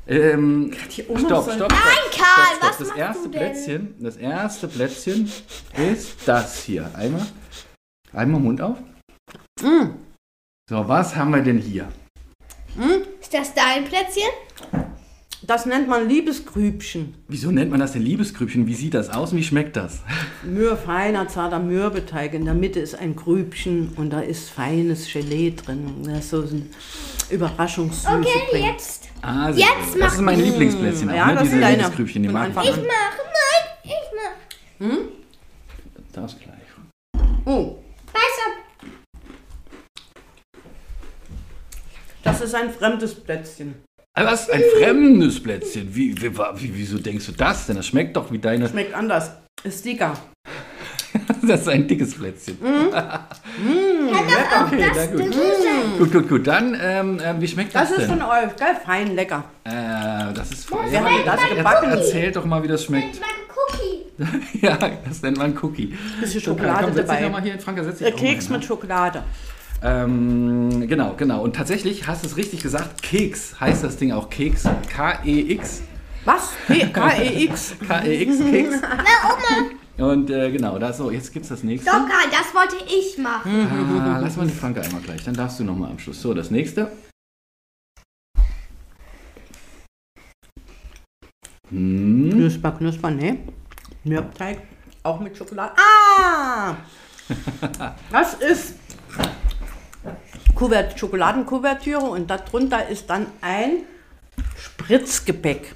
Ähm, 0.08 0.72
stopp, 0.72 1.18
stopp, 1.18 1.52
stopp. 1.52 1.70
Nein, 1.70 1.78
Karl, 2.16 2.56
stopp, 2.56 2.74
stopp. 2.74 2.80
was 2.80 2.88
Das 2.88 2.96
erste? 2.96 3.28
Plätzchen, 3.28 3.94
das 4.00 4.16
erste 4.16 4.68
Plätzchen 4.68 5.30
ist 5.76 6.16
das 6.24 6.62
hier. 6.62 6.90
Einmal, 6.94 7.26
einmal 8.14 8.40
Mund 8.40 8.62
auf. 8.62 8.78
Mm. 9.60 9.90
So, 10.70 10.88
was 10.88 11.14
haben 11.14 11.34
wir 11.34 11.42
denn 11.42 11.58
hier? 11.58 11.88
Ist 13.20 13.34
das 13.34 13.52
dein 13.52 13.84
Plätzchen? 13.84 14.30
Das 15.48 15.64
nennt 15.64 15.88
man 15.88 16.06
Liebesgrübchen. 16.10 17.14
Wieso 17.26 17.50
nennt 17.50 17.70
man 17.70 17.80
das 17.80 17.92
denn 17.92 18.02
Liebesgrübchen? 18.02 18.66
Wie 18.66 18.74
sieht 18.74 18.92
das 18.92 19.08
aus 19.08 19.32
und 19.32 19.38
wie 19.38 19.42
schmeckt 19.42 19.76
das? 19.76 20.02
Mühr, 20.44 20.76
feiner, 20.76 21.26
zarter 21.26 21.58
Mürbeteig. 21.58 22.34
In 22.34 22.44
der 22.44 22.52
Mitte 22.52 22.80
ist 22.80 22.94
ein 22.94 23.16
Grübchen 23.16 23.94
und 23.96 24.10
da 24.10 24.20
ist 24.20 24.50
feines 24.50 25.10
Gelee 25.10 25.54
drin. 25.56 26.02
Das 26.04 26.18
ist 26.18 26.28
so 26.30 26.42
ein 26.42 26.68
Überraschungssüße 27.30 28.08
Okay, 28.18 28.28
drin. 28.50 28.64
jetzt. 28.64 29.08
Ah, 29.22 29.48
Jetzt. 29.48 29.98
Das 29.98 30.12
ist 30.16 30.20
mein 30.20 30.38
Lieblingsplätzchen 30.38 31.08
auch, 31.08 31.14
Ja, 31.14 31.26
ne? 31.28 31.34
das 31.36 31.44
Diese. 31.44 31.58
Liebesgrübchen, 31.66 32.22
die 32.24 32.28
mag 32.28 32.50
ich. 32.50 32.68
Ich 32.68 32.76
mach. 32.76 32.84
Nein, 32.84 33.94
ich 34.80 34.80
mach. 34.80 34.96
Das 36.12 36.36
gleich. 36.38 37.24
Oh, 37.46 37.78
Beiß 38.12 38.22
ab. 38.44 38.90
das 42.22 42.40
ist 42.42 42.54
ein 42.54 42.68
fremdes 42.70 43.14
Plätzchen. 43.14 43.87
Was? 44.24 44.50
Ein 44.50 44.62
fremdes 44.80 45.42
Plätzchen? 45.42 45.94
Wie, 45.94 46.20
wie, 46.20 46.36
wie, 46.36 46.72
wieso 46.74 46.98
denkst 46.98 47.26
du 47.26 47.32
das 47.32 47.66
denn? 47.66 47.76
Das 47.76 47.86
schmeckt 47.86 48.16
doch 48.16 48.30
wie 48.32 48.38
deine. 48.38 48.68
Schmeckt 48.68 48.94
anders. 48.94 49.32
Ist 49.64 49.84
dicker. 49.84 50.14
Das 51.42 51.62
ist 51.62 51.68
ein 51.68 51.86
dickes 51.88 52.14
Plätzchen. 52.14 52.58
Mhm. 52.60 52.88
okay, 52.92 54.90
na 54.94 55.06
gut. 55.06 55.34
Gut, 55.98 56.12
gut, 56.12 56.28
gut. 56.28 56.46
Dann, 56.46 56.76
ähm, 56.80 57.18
ähm, 57.24 57.40
wie 57.40 57.48
schmeckt 57.48 57.74
das, 57.74 57.88
Das 57.88 57.98
ist 57.98 58.10
denn? 58.10 58.18
von 58.18 58.22
euch. 58.22 58.56
Geil, 58.56 58.76
fein, 58.84 59.14
lecker. 59.14 59.44
Äh, 59.64 60.32
das 60.34 60.50
ist 60.50 60.68
voll. 60.68 60.84
Wer 60.88 61.02
hat 61.04 61.10
denn 61.10 61.26
das 61.26 61.56
gebacken? 61.56 61.90
Erzählt 61.90 62.36
doch 62.36 62.44
mal, 62.44 62.62
wie 62.62 62.68
das 62.68 62.84
schmeckt. 62.84 63.20
Ja, 64.60 64.76
das 65.06 65.22
nennt 65.22 65.38
man 65.38 65.56
Cookie. 65.62 65.96
Bisschen 66.20 66.40
Schokolade 66.40 66.86
komm, 66.86 66.94
setz 66.94 67.06
dich 67.06 67.16
dabei. 67.16 67.20
noch 67.22 67.30
mal 67.30 67.42
hier, 67.42 67.58
Franka, 67.60 67.84
setz 67.84 67.98
dich 67.98 68.08
Der 68.08 68.16
mal 68.16 68.20
Keks 68.20 68.48
mit 68.48 68.64
Schokolade. 68.64 69.22
Ähm, 69.80 70.88
genau, 70.88 71.14
genau. 71.16 71.42
Und 71.42 71.54
tatsächlich 71.54 72.06
hast 72.06 72.24
du 72.24 72.26
es 72.26 72.36
richtig 72.36 72.62
gesagt. 72.62 73.02
Keks 73.02 73.60
heißt 73.60 73.84
das 73.84 73.96
Ding 73.96 74.12
auch 74.12 74.28
Keks. 74.28 74.64
K-E-X. 74.88 75.82
Was? 76.24 76.52
K-E-X. 76.66 77.74
K-E-X, 77.88 78.38
Keks. 78.50 78.74
Und 79.98 80.30
äh, 80.30 80.50
genau, 80.50 80.78
da 80.78 80.92
so, 80.92 81.10
jetzt 81.10 81.32
gibt's 81.32 81.48
das 81.48 81.62
nächste. 81.62 81.90
Doch, 81.90 82.08
Karl, 82.08 82.30
das 82.30 82.54
wollte 82.54 82.76
ich 82.86 83.18
machen. 83.18 83.68
Ah, 84.00 84.18
lass 84.20 84.36
mal 84.36 84.46
die 84.46 84.52
Franke 84.52 84.80
einmal 84.80 85.00
gleich, 85.00 85.24
dann 85.24 85.34
darfst 85.34 85.58
du 85.58 85.64
nochmal 85.64 85.90
am 85.90 85.98
Schluss. 85.98 86.22
So, 86.22 86.34
das 86.34 86.50
nächste. 86.50 86.90
Hm. 91.70 92.30
Knusper, 92.32 92.72
knusper, 92.72 93.10
ne? 93.10 93.38
Mürbeteig. 94.04 94.60
Auch 95.02 95.20
mit 95.20 95.36
Schokolade. 95.36 95.72
Ah! 95.76 96.76
Das 98.10 98.32
ist 98.34 98.74
Kuvert, 100.58 100.98
Schokoladenkuvertüre 100.98 102.00
und 102.00 102.28
darunter 102.28 102.88
ist 102.88 103.08
dann 103.08 103.26
ein 103.40 103.84
Spritzgebäck. 104.56 105.72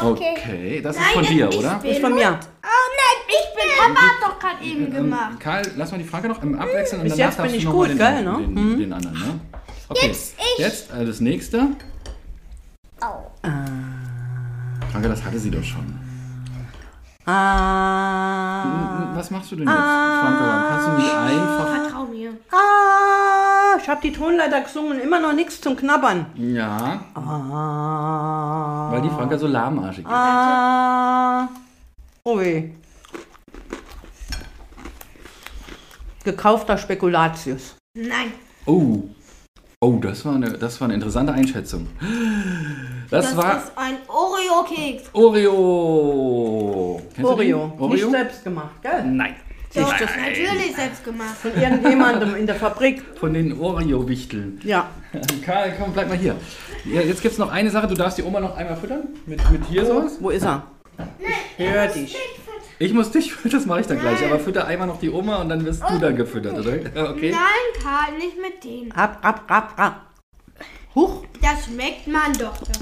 Okay, 0.00 0.80
das 0.80 0.94
ist 0.94 1.02
Nein, 1.02 1.12
von 1.14 1.24
dir, 1.26 1.48
ich 1.48 1.58
oder? 1.58 1.74
bin- 1.80 1.90
Ist 1.90 2.00
von 2.00 2.14
mir. 2.14 2.38
Oh 2.38 2.86
nein, 3.02 3.18
ich 3.26 3.54
bin. 3.54 3.94
Papa 3.94 4.00
hat 4.06 4.22
doch 4.22 4.38
gerade 4.38 4.64
eben 4.64 4.92
gemacht. 4.94 5.30
Ähm, 5.32 5.38
Karl, 5.40 5.62
lass 5.76 5.90
mal 5.90 5.98
die 5.98 6.04
Frage 6.04 6.28
noch 6.28 6.40
im 6.44 6.58
Abwechseln 6.58 7.00
und 7.02 7.08
Bis 7.08 7.16
danach 7.16 7.28
jetzt 7.30 7.38
darfst 7.40 7.52
bin 7.52 7.52
du 7.52 7.58
ich 7.58 7.64
noch 7.64 7.72
mal 7.72 7.78
gut, 7.80 7.88
den, 7.90 7.98
gell, 7.98 8.22
ne? 8.22 8.38
den, 8.38 8.78
den 8.78 8.92
anderen, 8.92 9.18
ne? 9.18 9.40
Okay. 9.88 10.06
Jetzt 10.06 10.34
ich. 10.38 10.58
Jetzt 10.58 10.92
äh, 10.94 11.04
das 11.04 11.20
nächste. 11.20 11.66
Oh. 13.02 13.48
Franke, 14.92 15.08
das 15.08 15.24
hatte 15.24 15.38
sie 15.40 15.50
doch 15.50 15.64
schon. 15.64 15.98
Ah. 17.26 19.10
Was 19.14 19.30
machst 19.30 19.50
du 19.50 19.56
denn 19.56 19.66
jetzt, 19.66 19.76
Franke? 19.76 20.44
Kannst 20.68 20.86
du 20.86 20.92
nicht 20.92 21.14
einfach... 21.14 21.66
Vertrau 21.82 22.04
mir. 22.06 22.30
Ah. 22.52 23.39
Ich 23.78 23.88
habe 23.88 24.00
die 24.02 24.12
Tonleiter 24.12 24.60
gesungen 24.62 24.92
und 24.92 25.00
immer 25.00 25.20
noch 25.20 25.32
nichts 25.32 25.60
zum 25.60 25.76
Knabbern. 25.76 26.26
Ja, 26.34 27.00
Ah. 27.14 28.88
weil 28.92 29.02
die 29.02 29.08
Franke 29.10 29.38
so 29.38 29.46
lahmarschig 29.46 30.04
ist. 30.04 30.10
Ah. 30.10 31.48
Oh 32.24 32.38
weh. 32.38 32.70
Gekaufter 36.24 36.76
Spekulatius. 36.78 37.76
Nein. 37.94 38.32
Oh. 38.66 39.02
Oh, 39.82 39.92
das 40.00 40.24
war, 40.26 40.34
eine, 40.34 40.50
das 40.52 40.78
war 40.80 40.86
eine 40.86 40.94
interessante 40.94 41.32
Einschätzung. 41.32 41.88
Das, 43.10 43.28
Das 43.28 43.36
war 43.36 43.56
ist 43.56 43.72
ein 43.76 43.96
Oreo-Keks. 44.06 45.04
Oreo. 45.14 47.00
Kennst 47.14 47.18
du 47.22 47.28
Oreo. 47.28 47.58
den? 47.58 47.70
Nicht 47.70 47.80
Oreo? 47.80 48.10
selbst 48.10 48.44
gemacht, 48.44 48.82
gell? 48.82 49.02
Nein. 49.06 49.36
Doch, 49.74 49.96
das 49.96 50.10
natürlich 50.16 50.74
selbst 50.74 51.04
gemacht. 51.04 51.36
Von 51.40 51.54
irgendjemandem 51.54 52.34
in 52.36 52.46
der 52.46 52.56
Fabrik. 52.56 53.02
Von 53.18 53.34
den 53.34 53.58
Oreo-Wichteln. 53.60 54.60
Ja. 54.64 54.90
Karl, 55.44 55.74
komm, 55.78 55.92
bleib 55.92 56.08
mal 56.08 56.18
hier. 56.18 56.36
Ja, 56.84 57.00
jetzt 57.02 57.22
gibt 57.22 57.32
es 57.32 57.38
noch 57.38 57.50
eine 57.50 57.70
Sache. 57.70 57.86
Du 57.86 57.94
darfst 57.94 58.18
die 58.18 58.22
Oma 58.22 58.40
noch 58.40 58.56
einmal 58.56 58.76
füttern. 58.76 59.08
Mit, 59.26 59.48
mit 59.50 59.64
hier 59.66 59.86
sowas. 59.86 60.16
Wo 60.20 60.30
ist 60.30 60.44
er? 60.44 60.64
Ich 61.56 61.68
hör 61.68 61.86
dich. 61.86 62.16
Ich 62.78 62.92
muss 62.92 63.10
dich 63.10 63.32
füttern, 63.34 63.60
das 63.60 63.66
mache 63.66 63.80
ich 63.80 63.86
dann 63.86 64.00
gleich. 64.00 64.24
Aber 64.24 64.40
fütter 64.40 64.66
einmal 64.66 64.88
noch 64.88 64.98
die 64.98 65.10
Oma 65.10 65.36
und 65.40 65.48
dann 65.50 65.64
wirst 65.64 65.82
du 65.88 65.98
dann 65.98 66.16
gefüttert, 66.16 66.58
oder? 66.58 66.72
Okay. 67.10 67.30
Nein, 67.30 67.82
Karl, 67.82 68.18
nicht 68.18 68.40
mit 68.40 68.64
denen. 68.64 68.90
Ab, 68.92 69.18
ab, 69.22 69.44
ab, 69.46 69.72
ab. 69.76 70.06
Huch. 70.94 71.24
Das 71.40 71.66
schmeckt 71.66 72.08
man 72.08 72.32
doch. 72.32 72.58
Das 72.58 72.80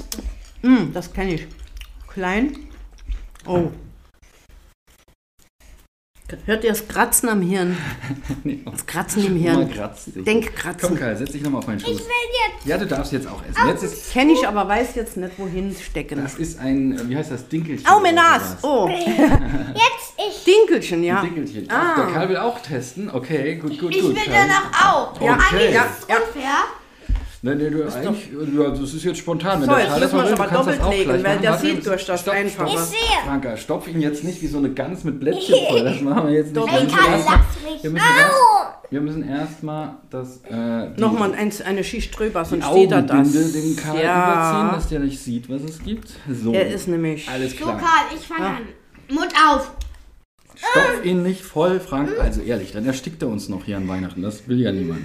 Mm, 0.61 0.91
das 0.93 1.13
kenne 1.13 1.35
ich. 1.35 1.47
Klein. 2.07 2.57
Oh. 3.45 3.71
Hört 6.45 6.63
ihr 6.63 6.69
das 6.71 6.87
Kratzen 6.87 7.29
am 7.29 7.41
Hirn? 7.41 7.77
Nee, 8.43 8.59
Das 8.71 8.85
Kratzen 8.85 9.25
im 9.25 9.35
Hirn. 9.35 9.69
kratzt 9.71 10.15
dich. 10.15 10.25
Komm. 10.81 10.95
Karl, 10.97 11.17
setz 11.17 11.31
dich 11.31 11.41
nochmal 11.41 11.59
auf 11.59 11.67
meinen 11.67 11.79
Schoß. 11.79 11.89
will 11.89 11.95
jetzt. 11.97 12.65
Ja, 12.65 12.77
du 12.77 12.85
darfst 12.85 13.11
jetzt 13.11 13.27
auch 13.27 13.41
essen. 13.43 13.67
Jetzt 13.67 13.83
ist, 13.83 14.13
Kenne 14.13 14.33
ich, 14.33 14.47
aber 14.47 14.67
weiß 14.67 14.95
jetzt 14.95 15.17
nicht, 15.17 15.37
wohin 15.37 15.75
stecken. 15.75 16.21
das 16.21 16.35
ist 16.35 16.59
ein, 16.59 16.97
äh, 16.97 17.09
wie 17.09 17.17
heißt 17.17 17.31
das, 17.31 17.47
Dinkelchen? 17.47 17.87
Au, 17.87 17.99
mein 17.99 18.13
oder 18.13 18.23
Nas. 18.23 18.61
sowas. 18.61 18.63
Oh, 18.63 18.87
Jetzt 18.89 20.13
ich. 20.17 20.43
Dinkelchen, 20.43 21.03
ja. 21.03 21.21
Dinkelchen. 21.21 21.67
Ah. 21.69 21.93
Ach, 21.93 21.95
der 21.95 22.13
Karl 22.13 22.29
will 22.29 22.37
auch 22.37 22.59
testen. 22.61 23.09
Okay, 23.11 23.55
gut, 23.55 23.79
gut, 23.79 23.95
Ich 23.95 24.01
gut. 24.01 24.15
will 24.15 24.23
Karl. 24.23 24.47
danach 24.47 24.93
auch. 24.93 25.21
Ja, 25.21 25.33
Eigentlich 25.51 25.73
ja, 25.73 25.83
ist 25.83 26.01
es 26.01 26.07
ja. 26.41 26.63
Nein, 27.41 27.57
nee, 27.57 27.69
du, 27.69 27.83
eigentlich, 27.83 28.29
ja, 28.53 28.69
das 28.69 28.93
ist 28.93 29.03
jetzt 29.05 29.19
spontan. 29.19 29.61
Wenn 29.61 29.69
So, 29.69 29.77
jetzt 29.77 29.97
müssen 29.99 30.11
wir 30.11 30.17
mal 30.23 30.33
es 30.33 30.39
aber 30.39 30.51
doppelt 30.51 30.81
legen, 30.89 31.23
weil 31.23 31.39
der 31.39 31.57
sieht 31.57 31.85
durch 31.85 32.05
das 32.05 32.19
stopp, 32.21 32.33
Einfache. 32.33 32.67
stopp. 32.69 32.79
Ich 32.83 32.85
sehe. 32.99 33.17
Franka, 33.25 33.55
stopf 33.55 33.87
ihn 33.87 34.01
jetzt 34.01 34.25
nicht 34.25 34.41
wie 34.41 34.47
so 34.47 34.57
eine 34.57 34.71
Gans 34.73 35.05
mit 35.05 35.21
Blättchen 35.21 35.55
voll. 35.69 35.83
Das 35.85 36.01
machen 36.01 36.27
wir 36.27 36.33
jetzt 36.35 36.53
nicht. 36.53 36.65
Wir 36.67 36.81
müssen 36.81 36.97
Karl, 36.97 37.11
erst- 37.13 37.27
lass 37.29 37.71
mich. 37.73 37.83
wir 37.83 37.89
müssen 37.91 38.05
erst-! 38.19 38.91
Wir 38.91 39.01
müssen 39.01 39.29
erstmal 39.29 39.95
das. 40.09 40.41
Äh, 40.49 40.89
Nochmal 40.99 41.33
eins, 41.35 41.61
eine 41.61 41.83
Schicht 41.85 42.17
drüber, 42.19 42.43
die 42.43 42.49
sonst 42.49 42.65
steht 42.65 42.91
er 42.91 43.03
das. 43.03 43.31
Dem 43.31 43.75
Karl 43.77 43.93
überziehen, 43.93 44.03
Ja, 44.03 44.71
dass 44.75 44.89
der 44.89 44.99
nicht 44.99 45.19
sieht, 45.21 45.49
was 45.49 45.61
es 45.61 45.79
gibt. 45.81 46.09
So. 46.29 46.51
er 46.51 46.67
ist 46.67 46.87
nämlich... 46.89 47.29
Alles 47.29 47.51
So, 47.51 47.57
klar. 47.57 47.77
Karl, 47.77 48.17
ich 48.19 48.27
fange 48.27 48.43
Ja. 48.43 48.49
an. 48.57 49.15
Mund 49.15 49.33
auf. 49.49 49.71
Stopf 50.55 51.05
ihn 51.05 51.23
nicht 51.23 51.41
voll, 51.45 51.79
Frank. 51.79 52.09
Also 52.19 52.41
ehrlich, 52.41 52.73
dann 52.73 52.85
erstickt 52.85 53.21
er 53.21 53.29
uns 53.29 53.47
noch 53.47 53.63
hier 53.63 53.77
an 53.77 53.87
Weihnachten. 53.87 54.21
Das 54.23 54.47
will 54.49 54.59
ja 54.59 54.73
niemand. 54.73 55.01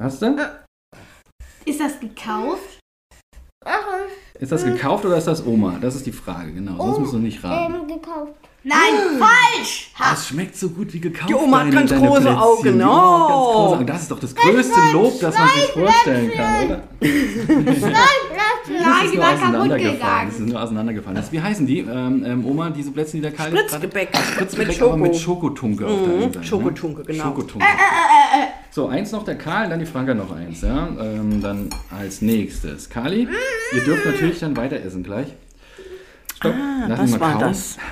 Hast 0.00 0.20
du? 0.22 0.36
Ist 1.66 1.80
das 1.80 1.98
gekauft? 1.98 2.78
Ist 4.38 4.52
das 4.52 4.64
gekauft 4.64 5.04
oder 5.04 5.16
ist 5.16 5.26
das 5.26 5.44
Oma? 5.44 5.78
Das 5.80 5.96
ist 5.96 6.06
die 6.06 6.12
Frage, 6.12 6.52
genau. 6.52 6.76
Sonst 6.76 6.98
musst 7.00 7.12
du 7.14 7.18
nicht 7.18 7.42
raten. 7.42 7.74
Ähm, 7.74 7.88
gekauft. 7.88 8.32
Nein, 8.62 9.18
falsch. 9.18 9.90
Ha. 9.98 10.10
Das 10.10 10.28
schmeckt 10.28 10.56
so 10.56 10.68
gut 10.70 10.92
wie 10.92 11.00
gekauft. 11.00 11.28
Die 11.28 11.34
Oma 11.34 11.58
hat 11.58 11.66
deine- 11.66 11.76
ganz 11.76 11.90
deine 11.90 12.06
große 12.06 12.20
Plätzchen. 12.22 12.38
Augen, 12.40 12.62
Die 12.62 12.84
Oma 12.84 13.20
hat 13.22 13.28
ganz 13.28 13.40
oh. 13.40 13.52
große 13.52 13.74
Augen. 13.76 13.86
Das 13.86 14.02
ist 14.02 14.10
doch 14.10 14.20
das 14.20 14.34
größte 14.34 14.80
Lob, 14.92 15.20
das 15.20 15.34
man 15.38 15.48
sich 15.48 15.64
vorstellen 15.72 16.32
kann, 16.32 16.66
oder? 16.66 16.82
Nein, 17.00 17.92
Ist 18.68 19.12
die 19.12 19.16
kaputt 19.18 19.34
auseinandergefallen. 19.34 19.98
Das 19.98 19.98
gegangen. 20.00 20.28
ist 20.30 20.40
nur 20.40 20.62
auseinandergefallen. 20.62 21.16
Das, 21.16 21.32
wie 21.32 21.40
heißen 21.40 21.66
die, 21.66 21.78
ähm, 21.80 22.24
ähm, 22.26 22.44
Oma, 22.46 22.70
diese 22.70 22.90
Plätzchen, 22.90 23.18
die 23.18 23.22
der 23.22 23.32
Karl 23.32 23.54
jetzt 23.54 23.70
gerade- 23.70 23.86
Spritzgebäck. 23.86 24.16
Spritzgebäck, 24.34 24.68
Mit 24.68 24.76
aber 24.82 24.88
Schoko. 24.90 24.96
mit 25.02 25.16
Schokotunke 25.16 25.86
auf 25.86 25.92
der 26.02 26.08
einen 26.12 26.20
Seite. 26.22 26.38
ne? 26.38 26.44
Schokotunke, 26.44 27.02
genau. 27.04 27.24
Schokotunke. 27.24 27.66
So, 28.70 28.88
eins 28.88 29.12
noch 29.12 29.24
der 29.24 29.36
Karl, 29.38 29.70
dann 29.70 29.78
die 29.80 29.86
Franka 29.86 30.12
noch 30.14 30.30
eins. 30.34 30.60
Ja? 30.62 30.88
Ähm, 31.00 31.40
dann 31.40 31.68
als 31.96 32.20
nächstes. 32.22 32.90
Kali, 32.90 33.26
ihr 33.74 33.84
dürft 33.84 34.04
natürlich 34.04 34.38
dann 34.40 34.56
weiter 34.56 34.76
essen 34.76 35.02
gleich. 35.02 35.28
Stopp, 36.36 36.54
lass 36.88 36.98
ihn 36.98 37.04
Das 37.04 37.10
mal 37.12 37.20
war 37.20 37.32
kauen. 37.32 37.40
das. 37.42 37.76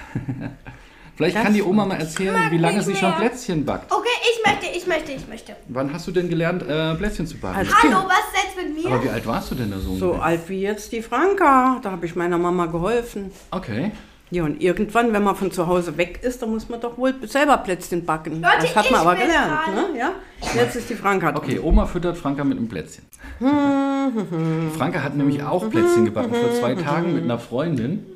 Vielleicht 1.16 1.36
kann 1.36 1.54
die 1.54 1.62
Oma 1.62 1.84
mal 1.84 1.96
erzählen, 1.96 2.50
wie 2.50 2.58
lange 2.58 2.82
sie 2.82 2.94
schon 2.96 3.10
mehr. 3.10 3.18
Plätzchen 3.18 3.64
backt. 3.64 3.92
Okay, 3.92 4.08
ich 4.22 4.50
möchte, 4.50 4.76
ich 4.76 4.86
möchte, 4.86 5.12
ich 5.12 5.28
möchte. 5.28 5.56
Wann 5.68 5.92
hast 5.92 6.06
du 6.06 6.10
denn 6.10 6.28
gelernt, 6.28 6.62
äh, 6.62 6.94
Plätzchen 6.96 7.26
zu 7.26 7.36
backen? 7.38 7.58
Als 7.58 7.68
Hallo, 7.82 8.04
was 8.08 8.18
ist 8.18 8.44
jetzt 8.44 8.56
mit 8.66 8.84
mir? 8.84 8.92
Aber 8.92 9.04
wie 9.04 9.08
alt 9.10 9.26
warst 9.26 9.50
du 9.50 9.54
denn 9.54 9.70
da 9.70 9.78
so? 9.78 9.94
So 9.94 10.06
ungefähr? 10.06 10.24
alt 10.24 10.48
wie 10.48 10.60
jetzt 10.60 10.92
die 10.92 11.02
Franka. 11.02 11.78
Da 11.82 11.92
habe 11.92 12.04
ich 12.06 12.16
meiner 12.16 12.38
Mama 12.38 12.66
geholfen. 12.66 13.30
Okay. 13.52 13.92
Ja, 14.30 14.42
und 14.42 14.60
irgendwann, 14.60 15.12
wenn 15.12 15.22
man 15.22 15.36
von 15.36 15.52
zu 15.52 15.68
Hause 15.68 15.96
weg 15.96 16.18
ist, 16.22 16.42
dann 16.42 16.50
muss 16.50 16.68
man 16.68 16.80
doch 16.80 16.98
wohl 16.98 17.14
selber 17.28 17.58
Plätzchen 17.58 18.04
backen. 18.04 18.42
Leute, 18.42 18.62
das 18.62 18.74
hat 18.74 18.90
man 18.90 19.00
aber 19.02 19.14
gelernt, 19.14 19.52
dran. 19.66 19.92
ne? 19.92 19.98
Ja? 19.98 20.12
Jetzt 20.56 20.74
ist 20.74 20.90
die 20.90 20.94
Franka 20.94 21.30
dran. 21.30 21.40
Okay, 21.40 21.60
Oma 21.60 21.86
füttert 21.86 22.16
Franka 22.16 22.42
mit 22.42 22.58
einem 22.58 22.68
Plätzchen. 22.68 23.04
Franka 24.76 25.02
hat 25.02 25.14
nämlich 25.14 25.42
auch 25.44 25.70
Plätzchen 25.70 26.06
gebacken 26.06 26.34
vor 26.34 26.52
zwei 26.54 26.74
Tagen 26.74 27.14
mit 27.14 27.22
einer 27.22 27.38
Freundin. 27.38 28.06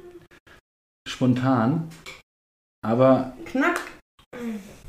Spontan. 1.06 1.88
Aber, 2.88 3.32
Knack. 3.46 3.80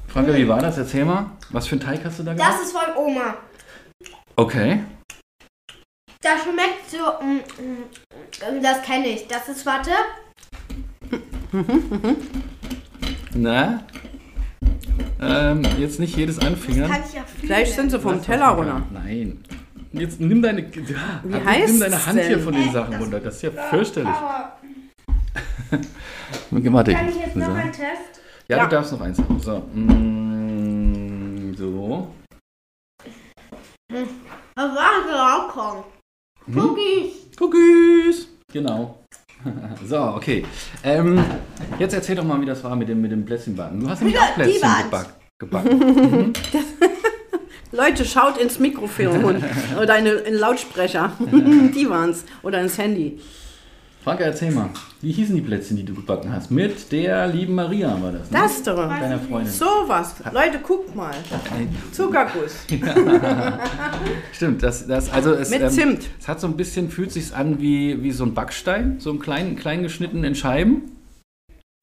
Franka, 0.08 0.34
wie 0.36 0.48
war 0.48 0.62
das? 0.62 0.78
Erzähl 0.78 1.06
mal. 1.06 1.32
Was 1.52 1.68
für 1.68 1.74
einen 1.74 1.82
Teig 1.82 2.04
hast 2.06 2.20
du 2.20 2.24
da 2.24 2.34
gemacht? 2.34 2.54
Das 2.54 2.62
ist 2.62 2.72
von 2.78 2.96
Oma. 2.96 3.36
Okay. 4.36 4.84
Das 6.22 6.44
schmeckt 6.44 6.90
so. 6.90 6.98
Mm, 7.26 7.38
mm, 7.64 7.84
Ähm, 8.48 8.62
Das 8.64 8.82
kenne 8.84 9.08
ich. 9.08 9.28
Das 9.28 9.48
ist, 9.50 9.66
warte. 9.66 9.92
Na? 13.34 13.84
Ähm, 15.22 15.64
jetzt 15.78 16.00
nicht 16.00 16.16
jedes 16.16 16.40
Anfingern. 16.40 16.90
Kann 16.92 17.02
ich. 17.04 17.42
Gleich 17.48 17.74
sind 17.74 17.90
sie 17.92 18.00
vom 18.00 18.16
Lass 18.16 18.26
Teller 18.26 18.48
das 18.50 18.58
runter. 18.58 18.82
Nein. 18.92 19.44
Jetzt 19.92 20.20
nimm 20.22 20.42
deine, 20.42 20.62
ja, 20.62 20.70
Wie 21.24 21.34
heißt's 21.46 21.72
nimm 21.72 21.80
deine 21.82 22.06
Hand 22.06 22.20
hier 22.20 22.30
denn? 22.30 22.42
von 22.42 22.54
den 22.54 22.72
Sachen 22.72 22.96
runter. 22.96 23.20
Das 23.20 23.36
ist 23.38 23.42
ja 23.42 23.52
fürchterlich. 23.52 24.08
Aber 24.14 24.59
Warte. 26.52 26.94
kann 26.94 27.10
ich 27.10 27.16
jetzt 27.16 27.36
noch 27.36 27.46
so. 27.48 27.52
einen 27.54 27.72
Test? 27.72 28.22
Ja, 28.48 28.58
Ja. 28.58 28.64
du 28.66 28.70
darfst 28.76 28.92
noch 28.92 29.02
eins 29.02 29.20
haben. 29.20 29.40
So. 29.40 29.58
Mm, 29.74 31.54
so. 31.56 32.08
Das 33.90 34.76
war 34.76 34.92
Glaukom. 35.08 35.84
Cookies. 36.56 37.14
Cookies. 37.40 38.28
Genau. 38.52 39.00
so, 39.86 39.98
okay. 40.00 40.46
Ähm, 40.84 41.24
jetzt 41.78 41.94
erzähl 41.94 42.16
doch 42.16 42.24
mal, 42.24 42.42
wie 42.42 42.46
das 42.46 42.64
war 42.64 42.76
mit 42.76 42.90
dem, 42.90 43.02
mit 43.02 43.12
dem 43.12 43.26
Plätzchenbacken. 43.26 43.80
Du 43.80 43.90
hast 43.90 44.02
nämlich 44.02 44.20
auch 44.20 44.34
Plätzchen 44.36 44.62
Wand. 44.62 44.84
geback, 44.84 45.08
gebacken. 45.40 46.34
Leute, 47.72 48.04
schaut 48.04 48.38
ins 48.38 48.58
Mikrofon 48.60 49.44
oder 49.80 49.98
in 50.00 50.06
in 50.08 50.24
den 50.24 50.34
Lautsprecher. 50.36 51.12
die 51.20 51.88
waren's. 51.88 52.26
Oder 52.42 52.62
ins 52.62 52.78
Handy. 52.80 53.20
Franka, 54.04 54.24
erzähl 54.24 54.52
mal. 54.52 54.70
Wie 55.02 55.12
hießen 55.12 55.36
die 55.36 55.42
Plätzchen, 55.42 55.76
die 55.76 55.84
du 55.84 55.94
gebacken 55.94 56.32
hast? 56.32 56.50
Mit 56.52 56.90
der 56.94 57.28
lieben 57.28 57.54
Maria 57.56 58.02
war 58.02 58.14
das. 58.14 58.32
Ne? 58.32 58.40
Das 58.42 58.64
doch. 58.64 58.76
Deiner 58.78 59.20
Freundin. 59.20 59.52
Sowas. 59.52 60.16
Leute, 60.32 60.60
guckt 60.60 60.96
mal. 60.96 61.14
Zuckerguss. 61.92 62.66
Stimmt, 64.32 64.64
das, 64.64 64.88
das, 64.88 65.12
also 65.12 65.34
es, 65.34 65.50
Mit 65.50 65.62
ähm, 65.62 65.70
Zimt. 65.70 66.10
es 66.18 66.28
hat 66.30 66.40
so 66.40 66.48
ein 66.48 66.56
bisschen, 66.56 66.90
fühlt 66.90 67.12
sich 67.12 67.36
an 67.36 67.60
wie, 67.60 68.02
wie 68.02 68.12
so 68.12 68.24
ein 68.24 68.34
Backstein, 68.34 69.00
so 69.00 69.12
ein 69.12 69.20
klein, 69.20 69.58
klein 69.58 69.84
geschnitten 69.84 70.24
in 70.24 70.34
Scheiben. 70.34 70.96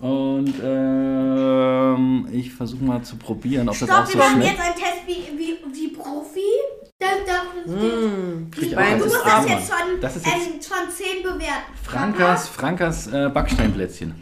Und 0.02 0.54
ähm, 0.62 2.28
ich 2.32 2.52
versuche 2.52 2.85
mal 2.85 3.02
zu 3.02 3.16
probieren, 3.16 3.68
ob 3.68 3.78
das 3.78 3.88
auch 3.90 3.94
Stopp, 3.94 4.06
so 4.08 4.12
wir 4.14 4.18
machen 4.25 4.42
schmeckt. 4.42 4.58
jetzt 4.58 4.61
einen 4.61 4.75
Test 4.75 5.06
wie, 5.06 5.38
wie, 5.38 5.58
wie 5.75 5.88
Profi. 5.88 6.40
Mm. 7.66 8.50
Krieg 8.50 8.64
ich. 8.70 8.75
Du 8.75 8.80
ist 8.80 9.04
musst 9.14 9.26
das 9.26 9.48
jetzt 9.48 9.70
von, 9.72 10.00
Das 10.00 10.16
ist 10.16 10.26
jetzt- 10.26 10.36
ähm, 10.36 10.60
von 10.62 10.90
10 10.90 11.22
bewerten. 11.22 11.72
Frankas, 11.82 12.48
Frankas 12.48 13.06
äh, 13.08 13.28
Backsteinplätzchen. 13.32 14.14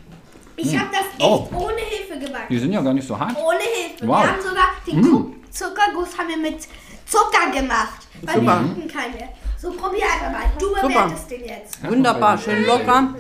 Ich 0.57 0.79
habe 0.79 0.89
das 0.93 1.01
echt 1.01 1.21
Oh. 1.23 1.49
ohne 1.55 1.75
Hilfe 1.77 2.19
Die 2.19 2.27
gebacken. 2.27 2.59
sind 2.61 2.73
ja 2.73 2.81
gar 2.81 2.95
nicht 2.95 3.07
so 3.07 3.19
hart. 3.19 3.37
Ohne 3.37 3.59
Hilfe. 3.59 4.07
Wow. 4.07 4.23
Wir 4.23 4.31
haben 4.33 4.43
sogar 4.43 4.67
den 4.87 5.03
Ku- 5.03 5.35
Zuckerguss 5.51 6.17
haben 6.17 6.29
wir 6.29 6.37
mit 6.39 6.61
Zucker 7.07 7.51
gemacht. 7.53 8.07
Weil 8.23 8.35
Super. 8.37 8.47
wir 8.47 8.53
hatten 8.55 8.89
keine. 8.89 9.29
So, 9.61 9.71
probier 9.73 10.05
einfach 10.05 10.31
mal. 10.31 10.43
Du 10.59 10.73
bewertest 10.75 11.31
den 11.31 11.45
jetzt. 11.45 11.83
Wunderbar. 11.89 12.39
Schön 12.39 12.65
locker. 12.67 13.15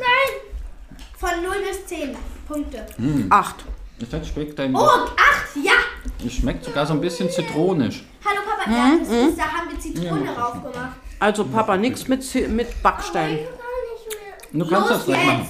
Von 1.18 1.30
0 1.42 1.54
bis 1.68 1.87
10 1.87 2.14
Punkte. 2.47 2.87
Acht. 3.30 3.64
Das 4.11 4.28
schmeckt 4.28 4.59
dein. 4.59 4.75
Oh, 4.75 4.80
8, 4.80 5.56
ja. 5.62 5.73
Es 6.25 6.33
schmeckt 6.35 6.64
sogar 6.64 6.85
so 6.87 6.92
ein 6.94 7.00
bisschen 7.00 7.30
zitronisch. 7.30 8.04
Ja, 8.66 8.92
das 8.99 9.09
ist, 9.09 9.38
da 9.38 9.42
haben 9.44 9.71
wir 9.71 9.78
Zitrone 9.80 10.25
drauf 10.26 10.52
gemacht. 10.62 10.97
Also 11.21 11.44
Papa, 11.44 11.76
nichts 11.76 12.09
mit, 12.09 12.23
Zi- 12.23 12.49
mit 12.49 12.83
Backstein. 12.83 13.38
Du 14.52 14.66
kannst 14.68 14.90
das 14.90 14.97
Los 14.99 15.06
gleich 15.06 15.26
machen. 15.26 15.40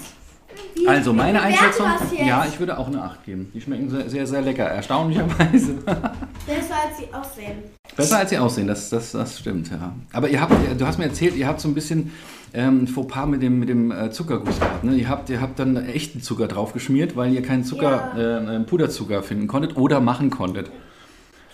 jetzt. 0.77 0.89
Also 0.89 1.13
meine 1.13 1.39
bewerten 1.39 1.55
Einschätzung, 1.55 1.87
jetzt? 2.11 2.27
ja, 2.27 2.47
ich 2.49 2.59
würde 2.59 2.77
auch 2.79 2.89
eine 2.89 3.03
8 3.03 3.25
geben. 3.25 3.51
Die 3.55 3.61
schmecken 3.61 3.89
sehr, 3.91 4.09
sehr, 4.11 4.27
sehr 4.27 4.43
lecker, 4.43 4.65
erstaunlicherweise. 4.65 5.75
Besser 6.47 6.75
als 6.85 6.99
sie 6.99 7.13
aussehen. 7.13 7.63
Besser 7.97 8.19
als 8.19 8.31
sie 8.31 8.39
aussehen, 8.39 8.67
das, 8.67 8.91
das, 8.91 9.13
das 9.13 9.39
stimmt, 9.39 9.71
ja. 9.71 9.93
Aber 10.13 10.29
ihr 10.29 10.41
habt, 10.41 10.53
du 10.79 10.87
hast 10.87 10.99
mir 10.99 11.05
erzählt, 11.05 11.37
ihr 11.37 11.47
habt 11.47 11.61
so 11.61 11.69
ein 11.69 11.75
bisschen 11.75 12.13
ähm, 12.53 12.87
Fauxpas 12.89 13.27
mit 13.27 13.43
dem, 13.43 13.59
mit 13.61 13.69
dem 13.69 13.93
äh, 13.93 14.11
Zuckerguss 14.11 14.59
gehabt. 14.59 14.85
Ne? 14.85 14.97
Ihr, 14.97 15.09
habt, 15.09 15.31
ihr 15.31 15.41
habt 15.41 15.59
dann 15.59 15.77
echten 15.77 16.21
Zucker 16.23 16.49
drauf 16.49 16.73
geschmiert, 16.73 17.15
weil 17.17 17.33
ihr 17.33 17.43
keinen 17.43 17.65
Zucker, 17.65 18.13
äh, 18.17 18.57
äh, 18.57 18.61
Puderzucker 18.61 19.23
finden 19.23 19.47
konntet 19.47 19.77
oder 19.77 20.01
machen 20.01 20.31
konntet. 20.31 20.71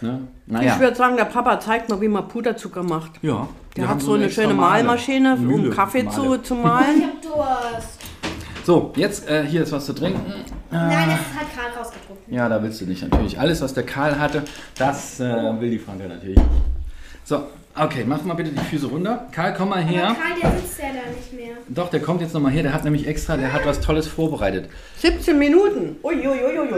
Ne? 0.03 0.29
Ich 0.47 0.53
Naja, 0.53 0.81
würde 0.81 0.97
sagen, 0.97 1.17
der 1.17 1.25
Papa 1.27 1.61
zeigt 1.61 1.89
mal, 1.89 2.01
wie 2.01 2.09
man 2.09 2.27
Puderzucker 2.29 2.83
macht. 2.83 3.13
ja. 3.23 3.49
Der 3.77 3.89
hat 3.89 4.03
so 4.03 4.15
eine 4.15 4.29
schöne. 4.29 4.53
Mahlmaschine, 4.53 5.35
um 5.35 5.47
Mühle, 5.47 5.71
Kaffee 5.71 6.09
zu, 6.09 6.37
zu 6.43 6.55
Ich 6.55 6.61
mahlen. 6.63 7.03
hab 7.05 7.23
Durst. 7.23 8.01
So, 8.65 8.93
jetzt 8.97 9.29
äh, 9.31 9.45
hier 9.47 9.63
ist 9.63 9.71
was 9.71 9.87
zu 9.87 9.93
trinken. 9.93 10.21
Nein, 10.73 11.09
das 11.09 11.21
ist 11.21 11.39
halt 11.39 11.49
gerade 11.57 11.79
rausgetrunken. 11.79 12.35
Ja, 12.35 12.49
da 12.49 12.61
willst 12.63 12.81
du 12.81 12.85
nicht 12.87 13.03
natürlich. 13.09 13.39
Alles, 13.39 13.63
was 13.63 13.73
der 13.73 13.85
Karl 13.85 14.19
hatte, 14.19 14.43
das 14.77 15.21
äh, 15.21 15.61
will 15.61 15.71
die 15.71 15.79
Franka 15.79 16.09
natürlich 16.09 16.37
nicht. 16.37 16.49
So, 17.25 17.45
okay, 17.77 18.05
mach 18.05 18.23
mal 18.25 18.35
bitte 18.35 18.51
die 18.51 18.59
Füße 18.59 18.87
runter. 18.87 19.29
Karl, 19.31 19.55
komm 19.57 19.69
mal 19.69 19.83
her. 19.85 20.07
Aber 20.09 20.15
Karl, 20.17 20.41
der 20.53 20.61
sitzt 20.61 20.79
ja 20.81 20.87
da 20.89 21.11
nicht 21.17 21.33
mehr. 21.33 21.55
Doch, 21.69 21.89
der 21.91 22.01
kommt 22.01 22.21
jetzt 22.21 22.35
nochmal 22.35 22.51
her. 22.51 22.65
Der 22.65 22.73
hat 22.75 22.83
nämlich 22.85 23.07
extra, 23.07 23.37
der 23.37 23.53
hat 23.53 23.65
was 23.67 23.81
Tolles 23.81 24.09
vorbereitet. 24.09 24.69
17 24.99 25.39
Minuten. 25.39 25.97
Uiuiuiui. 26.03 26.69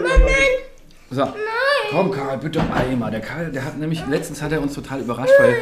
So, 1.10 1.22
komm 1.92 2.10
Karl, 2.10 2.38
bitte 2.38 2.62
einmal. 2.72 3.10
Der 3.10 3.20
Karl, 3.20 3.52
der 3.52 3.64
hat 3.64 3.78
nämlich, 3.78 4.06
letztens 4.06 4.40
hat 4.40 4.50
er 4.52 4.62
uns 4.62 4.72
total 4.72 5.00
überrascht, 5.00 5.34
weil 5.38 5.56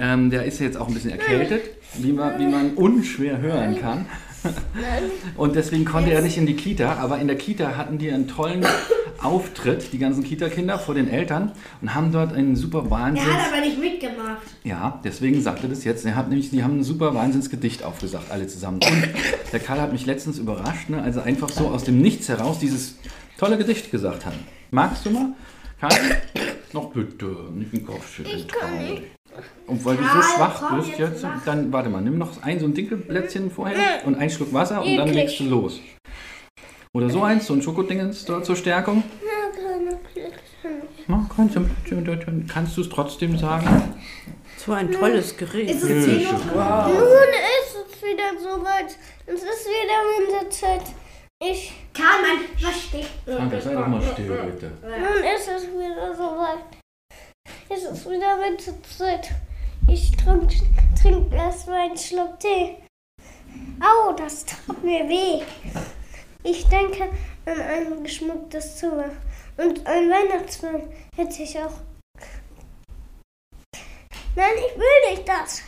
ähm, 0.00 0.30
der 0.30 0.44
ist 0.44 0.60
ja 0.60 0.66
jetzt 0.66 0.76
auch 0.76 0.86
ein 0.86 0.94
bisschen 0.94 1.10
erkältet, 1.10 1.62
wie 1.94 2.12
man, 2.12 2.38
wie 2.38 2.46
man 2.46 2.74
unschwer 2.74 3.38
hören 3.38 3.80
kann. 3.80 4.06
Und 5.36 5.56
deswegen 5.56 5.84
konnte 5.84 6.12
er 6.12 6.20
nicht 6.20 6.36
in 6.36 6.46
die 6.46 6.56
Kita, 6.56 6.96
aber 6.96 7.18
in 7.18 7.26
der 7.26 7.36
Kita 7.36 7.76
hatten 7.76 7.96
die 7.96 8.10
einen 8.10 8.28
tollen 8.28 8.66
Auftritt, 9.22 9.92
die 9.92 9.98
ganzen 9.98 10.24
Kita-Kinder 10.24 10.80
vor 10.80 10.96
den 10.96 11.08
Eltern 11.08 11.52
und 11.80 11.94
haben 11.94 12.10
dort 12.10 12.32
einen 12.32 12.56
super 12.56 12.80
Er 12.80 12.90
Wahnsinns... 12.90 13.32
hat 13.32 13.52
aber 13.52 13.60
nicht 13.60 13.78
mitgemacht. 13.78 14.42
Ja, 14.64 15.00
deswegen 15.04 15.40
sagt 15.40 15.62
er 15.62 15.68
das 15.68 15.84
jetzt. 15.84 16.04
Er 16.04 16.16
hat 16.16 16.28
nämlich, 16.28 16.50
die 16.50 16.64
haben 16.64 16.80
ein 16.80 16.82
super 16.82 17.14
Wahnsinnsgedicht 17.14 17.84
aufgesagt, 17.84 18.32
alle 18.32 18.48
zusammen. 18.48 18.80
Und 18.82 19.08
der 19.52 19.60
Karl 19.60 19.80
hat 19.80 19.92
mich 19.92 20.06
letztens 20.06 20.38
überrascht, 20.38 20.90
ne, 20.90 21.00
als 21.00 21.16
er 21.16 21.22
einfach 21.22 21.50
so 21.50 21.68
aus 21.68 21.84
dem 21.84 22.02
Nichts 22.02 22.28
heraus 22.28 22.58
dieses 22.58 22.96
tolle 23.38 23.58
Gedicht 23.58 23.92
gesagt 23.92 24.26
hat. 24.26 24.34
Magst 24.72 25.06
du 25.06 25.10
mal? 25.10 25.28
Karl? 25.82 26.22
Noch 26.72 26.92
bitte, 26.92 27.26
nicht 27.54 27.72
den 27.72 27.84
Kopf 27.84 28.14
schütteln. 28.14 28.38
Ich 28.38 28.46
kann 28.46 28.78
nicht. 28.78 29.02
Und 29.66 29.84
weil 29.84 29.96
du 29.96 30.02
so 30.04 30.08
Karl, 30.08 30.22
schwach 30.22 30.68
komm, 30.68 30.78
bist 30.78 30.96
jetzt 30.96 31.24
jetzt, 31.24 31.26
dann 31.44 31.72
warte 31.72 31.90
mal, 31.90 32.00
nimm 32.00 32.18
noch 32.18 32.40
ein 32.42 32.60
so 32.60 32.66
ein 32.66 32.74
Dinkelplätzchen 32.74 33.50
vorher 33.50 34.06
und 34.06 34.14
einen 34.14 34.30
Schluck 34.30 34.52
Wasser 34.52 34.80
und 34.84 34.96
dann 34.96 35.08
legst 35.08 35.40
du 35.40 35.44
los. 35.44 35.80
Oder 36.94 37.10
so 37.10 37.24
eins, 37.24 37.46
so 37.46 37.54
ein 37.54 37.62
Schokodingens 37.62 38.24
zur 38.24 38.44
zur 38.44 38.54
Stärkung. 38.54 39.02
Na, 41.08 41.28
kannst 41.34 41.56
du 41.56 41.66
kannst 42.46 42.76
du 42.76 42.82
es 42.82 42.88
trotzdem 42.88 43.36
sagen? 43.36 43.66
So 44.58 44.72
ein 44.72 44.92
tolles 44.92 45.36
Gerät. 45.36 45.68
Ist 45.68 45.82
es 45.82 46.04
10 46.04 46.26
Uhr? 46.26 46.84
Nun 46.86 47.32
ist 47.58 47.76
es 47.88 48.02
wieder 48.02 48.38
soweit. 48.40 48.96
Es 49.26 49.42
ist 49.42 49.66
wieder 49.66 50.38
Winterzeit. 50.38 50.94
Ich. 51.44 51.72
Karl, 51.92 52.22
mein, 52.22 52.72
steht? 52.72 53.06
Franka, 53.26 53.60
sei 53.60 53.74
doch 53.74 53.86
mal 53.88 54.00
still, 54.00 54.28
bitte. 54.28 54.70
Nun 54.80 55.24
ist 55.24 55.48
es 55.48 55.64
wieder 55.66 56.14
soweit. 56.14 56.64
Es 57.68 57.82
ist 57.82 58.08
wieder 58.08 58.38
Winterzeit. 58.40 59.30
Ich 59.88 60.12
trink, 60.16 60.52
trink 61.00 61.32
erst 61.32 61.66
mal 61.66 61.80
einen 61.80 61.98
Schluck 61.98 62.38
Tee. 62.38 62.76
Au, 63.80 64.12
das 64.12 64.44
tut 64.44 64.84
mir 64.84 65.08
weh. 65.08 65.42
Ich 66.44 66.64
denke 66.68 67.10
an 67.44 67.60
ein 67.60 68.02
geschmücktes 68.04 68.76
Zimmer. 68.76 69.10
Und 69.56 69.84
ein 69.84 70.10
Weihnachtsmann 70.10 70.88
hätte 71.16 71.42
ich 71.42 71.58
auch. 71.58 71.74
Nein, 74.36 74.54
ich 74.56 74.78
will 74.78 75.10
nicht 75.10 75.28
das. 75.28 75.62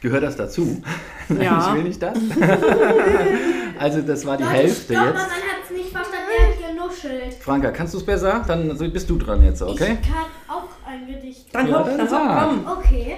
Gehört 0.00 0.22
das 0.22 0.36
dazu? 0.36 0.82
Ja. 1.28 1.68
Ich 1.68 1.74
will 1.74 1.82
nicht 1.82 2.02
das. 2.02 2.16
also 3.78 4.00
das 4.00 4.24
war 4.24 4.38
die 4.38 4.44
Leute, 4.44 4.54
Hälfte 4.54 4.94
stopp, 4.94 5.06
jetzt. 5.08 5.14
man 5.14 5.24
hat 5.24 5.62
es 5.62 5.76
nicht 5.76 5.90
verstanden, 5.90 6.26
er 6.38 6.48
hat 6.48 6.74
genuschelt. 6.74 7.34
Franka, 7.34 7.70
kannst 7.70 7.92
du 7.92 7.98
es 7.98 8.06
besser? 8.06 8.42
Dann 8.48 8.78
bist 8.90 9.10
du 9.10 9.18
dran 9.18 9.42
jetzt, 9.42 9.60
okay? 9.60 9.98
Ich 10.00 10.08
kann 10.08 10.24
auch 10.48 10.68
ein 10.86 11.06
Gedicht. 11.06 11.54
Dann 11.54 11.68
Ja, 11.68 11.80
hopp, 11.80 11.86
dann 11.86 12.10
hopp, 12.10 12.64
komm. 12.64 12.78
Okay. 12.78 13.16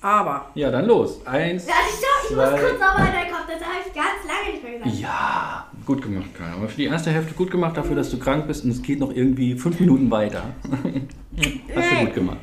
Aber. 0.00 0.50
Ja, 0.54 0.70
dann 0.70 0.86
los. 0.86 1.20
Eins. 1.26 1.66
Ja, 1.66 1.74
ich, 1.86 2.00
doch, 2.00 2.30
ich 2.30 2.36
muss 2.36 2.48
Zwei. 2.48 2.58
kurz 2.58 2.78
sauber 2.80 3.08
in 3.08 3.24
den 3.24 3.32
Kopf, 3.34 3.46
das 3.46 3.60
habe 3.62 3.76
ich 3.86 3.94
ganz 3.94 4.20
lange 4.26 4.52
nicht 4.52 4.62
mehr 4.62 4.78
gesagt. 4.78 4.96
Ja, 5.00 5.66
gut 5.86 6.02
gemacht, 6.02 6.30
Karl. 6.36 6.52
Aber 6.58 6.68
für 6.68 6.76
die 6.76 6.84
erste 6.84 7.10
Hälfte 7.10 7.34
gut 7.34 7.50
gemacht, 7.50 7.76
dafür, 7.76 7.96
dass 7.96 8.10
du 8.10 8.18
krank 8.18 8.46
bist 8.46 8.64
und 8.64 8.70
es 8.70 8.82
geht 8.82 9.00
noch 9.00 9.10
irgendwie 9.10 9.58
fünf 9.58 9.80
Minuten 9.80 10.10
weiter. 10.10 10.44
Hast 11.74 11.90
du 11.92 12.04
gut 12.06 12.14
gemacht. 12.14 12.38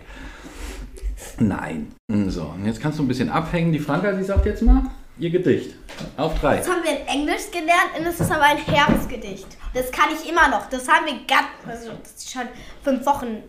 Nein. 1.42 1.96
So, 2.28 2.44
und 2.44 2.66
jetzt 2.66 2.80
kannst 2.80 3.00
du 3.00 3.04
ein 3.04 3.08
bisschen 3.08 3.30
abhängen. 3.30 3.72
Die 3.72 3.80
Franka, 3.80 4.16
sie 4.16 4.24
sagt 4.24 4.46
jetzt 4.46 4.62
mal 4.62 4.84
ihr 5.18 5.32
Gedicht. 5.32 5.76
Auf 6.18 6.40
drei. 6.40 6.58
Das 6.58 6.70
haben 6.70 6.84
wir 6.84 7.00
in 7.00 7.08
Englisch 7.08 7.50
gelernt 7.52 7.98
und 7.98 8.06
es 8.06 8.20
ist 8.20 8.32
aber 8.32 8.44
ein 8.44 8.58
Herbstgedicht. 8.58 9.48
Das 9.74 9.92
kann 9.92 10.10
ich 10.14 10.30
immer 10.30 10.48
noch. 10.50 10.70
Das 10.70 10.88
haben 10.88 11.06
wir 11.06 11.14
ganz, 11.28 11.48
also 11.68 11.92
das 12.02 12.14
ist 12.14 12.32
schon 12.32 12.48
fünf 12.84 13.06
Wochen, 13.06 13.44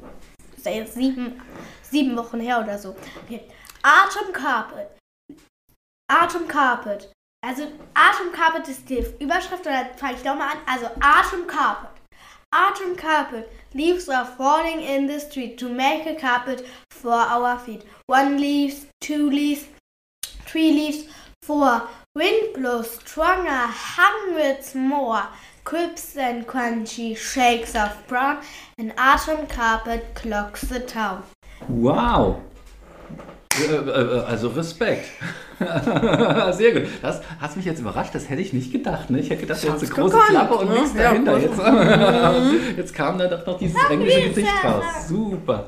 sieben, 0.57 1.40
sieben 1.83 2.16
Wochen 2.16 2.40
her 2.40 2.61
oder 2.62 2.78
so. 2.78 2.96
Okay. 3.24 3.42
Autumn 3.83 4.33
Carpet. 4.33 4.88
Autumn 6.09 6.48
Carpet. 6.48 7.12
Also 7.44 7.64
Autumn 7.94 8.33
Carpet 8.33 8.68
ist 8.68 8.88
die 8.88 9.05
Überschrift, 9.18 9.66
oder 9.66 9.87
fange 9.96 10.14
ich 10.14 10.22
doch 10.22 10.37
mal 10.37 10.48
an. 10.48 10.59
Also 10.66 10.87
Autumn 10.87 11.46
Carpet. 11.46 11.90
Autumn 12.52 12.96
carpet. 12.96 13.52
Leaves 13.74 14.08
are 14.08 14.26
falling 14.26 14.80
in 14.82 15.06
the 15.06 15.18
street 15.18 15.56
to 15.58 15.68
make 15.68 16.06
a 16.06 16.14
carpet 16.14 16.66
for 16.90 17.12
our 17.12 17.58
feet. 17.58 17.82
One 18.06 18.38
leaf, 18.38 18.86
two 19.00 19.30
leaves, 19.30 19.66
three 20.46 20.70
leaves, 20.70 21.04
four, 21.42 21.88
Wind 22.14 22.52
blows 22.52 22.90
stronger, 22.90 23.48
hundreds 23.48 24.74
more. 24.74 25.28
Crisps 25.64 26.14
and 26.18 26.46
crunchy 26.46 27.16
shakes 27.16 27.74
of 27.74 28.06
brown. 28.06 28.42
An 28.76 28.92
autumn 28.98 29.46
carpet 29.46 30.14
clocks 30.14 30.60
the 30.60 30.80
town. 30.80 31.24
Wow. 31.70 32.42
Äh, 33.60 33.74
äh, 33.74 34.24
Also 34.26 34.48
Respekt. 34.48 35.06
Sehr 36.52 36.72
gut. 36.72 36.82
Das 37.02 37.20
hast 37.40 37.56
mich 37.56 37.66
jetzt 37.66 37.80
überrascht, 37.80 38.14
das 38.14 38.28
hätte 38.28 38.42
ich 38.42 38.52
nicht 38.52 38.72
gedacht. 38.72 39.10
Ne? 39.10 39.20
Ich 39.20 39.30
hätte 39.30 39.42
gedacht, 39.42 39.62
jetzt 39.62 39.70
eine 39.70 39.88
große 39.88 40.14
gekonnt, 40.16 40.28
Klappe 40.28 40.54
und 40.54 40.68
ne? 40.70 40.74
nichts 40.80 40.94
Ja, 40.96 41.02
dahinter. 41.10 41.38
Jetzt, 41.38 41.58
jetzt 42.76 42.94
kam 42.94 43.18
da 43.18 43.28
doch 43.28 43.46
noch 43.46 43.58
dieses 43.58 43.76
englische 43.90 44.28
Gesicht 44.28 44.48
raus. 44.64 44.84
Super. 45.08 45.66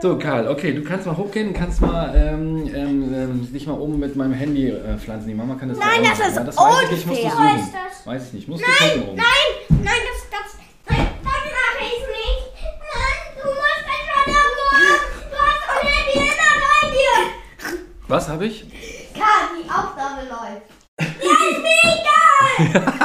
So, 0.00 0.18
Karl, 0.18 0.48
okay, 0.48 0.74
du 0.74 0.82
kannst 0.82 1.06
mal 1.06 1.16
hochgehen, 1.16 1.54
kannst 1.54 1.80
mal 1.80 2.12
ähm, 2.14 2.68
ähm, 2.74 3.14
ähm, 3.14 3.52
dich 3.52 3.66
mal 3.66 3.78
oben 3.78 3.98
mit 3.98 4.14
meinem 4.14 4.34
Handy 4.34 4.68
äh, 4.68 4.98
pflanzen. 4.98 5.28
Die 5.28 5.34
Mama 5.34 5.54
kann 5.54 5.70
das 5.70 5.78
Nein, 5.78 6.02
das 6.02 6.18
ist 6.28 6.36
ja, 6.36 6.44
das 6.44 6.56
weiß 6.56 6.82
ich 6.84 6.90
nicht, 6.90 7.06
musst 7.06 7.22
du 7.22 7.28
suchen. 7.30 7.72
Weiß 8.04 8.26
ich 8.26 8.32
nicht, 8.34 8.48
musst 8.48 8.62
du 8.62 8.66
gucken 8.66 9.02
oben. 9.08 9.16
Nein, 9.16 9.24
nein, 9.70 9.84
das, 9.84 10.28
das, 10.30 10.58
nein, 10.90 11.06
das 11.24 11.32
mache 11.32 11.80
ich 11.80 12.00
nicht. 12.12 12.44
Nein, 12.92 13.18
du 13.40 13.48
musst 13.48 13.86
einfach 13.88 14.24
da 14.26 14.42
hoch. 14.58 15.00
Du 15.30 15.36
hast 15.38 15.62
doch 15.66 15.82
Handy 15.82 16.14
immer 16.28 16.54
bei 16.60 16.90
dir. 16.92 18.05
Was 18.16 18.30
habe 18.30 18.46
ich? 18.46 18.64
Karl, 19.12 19.62
die 19.62 19.68
Aufnahme 19.68 20.22
läuft. 20.26 20.62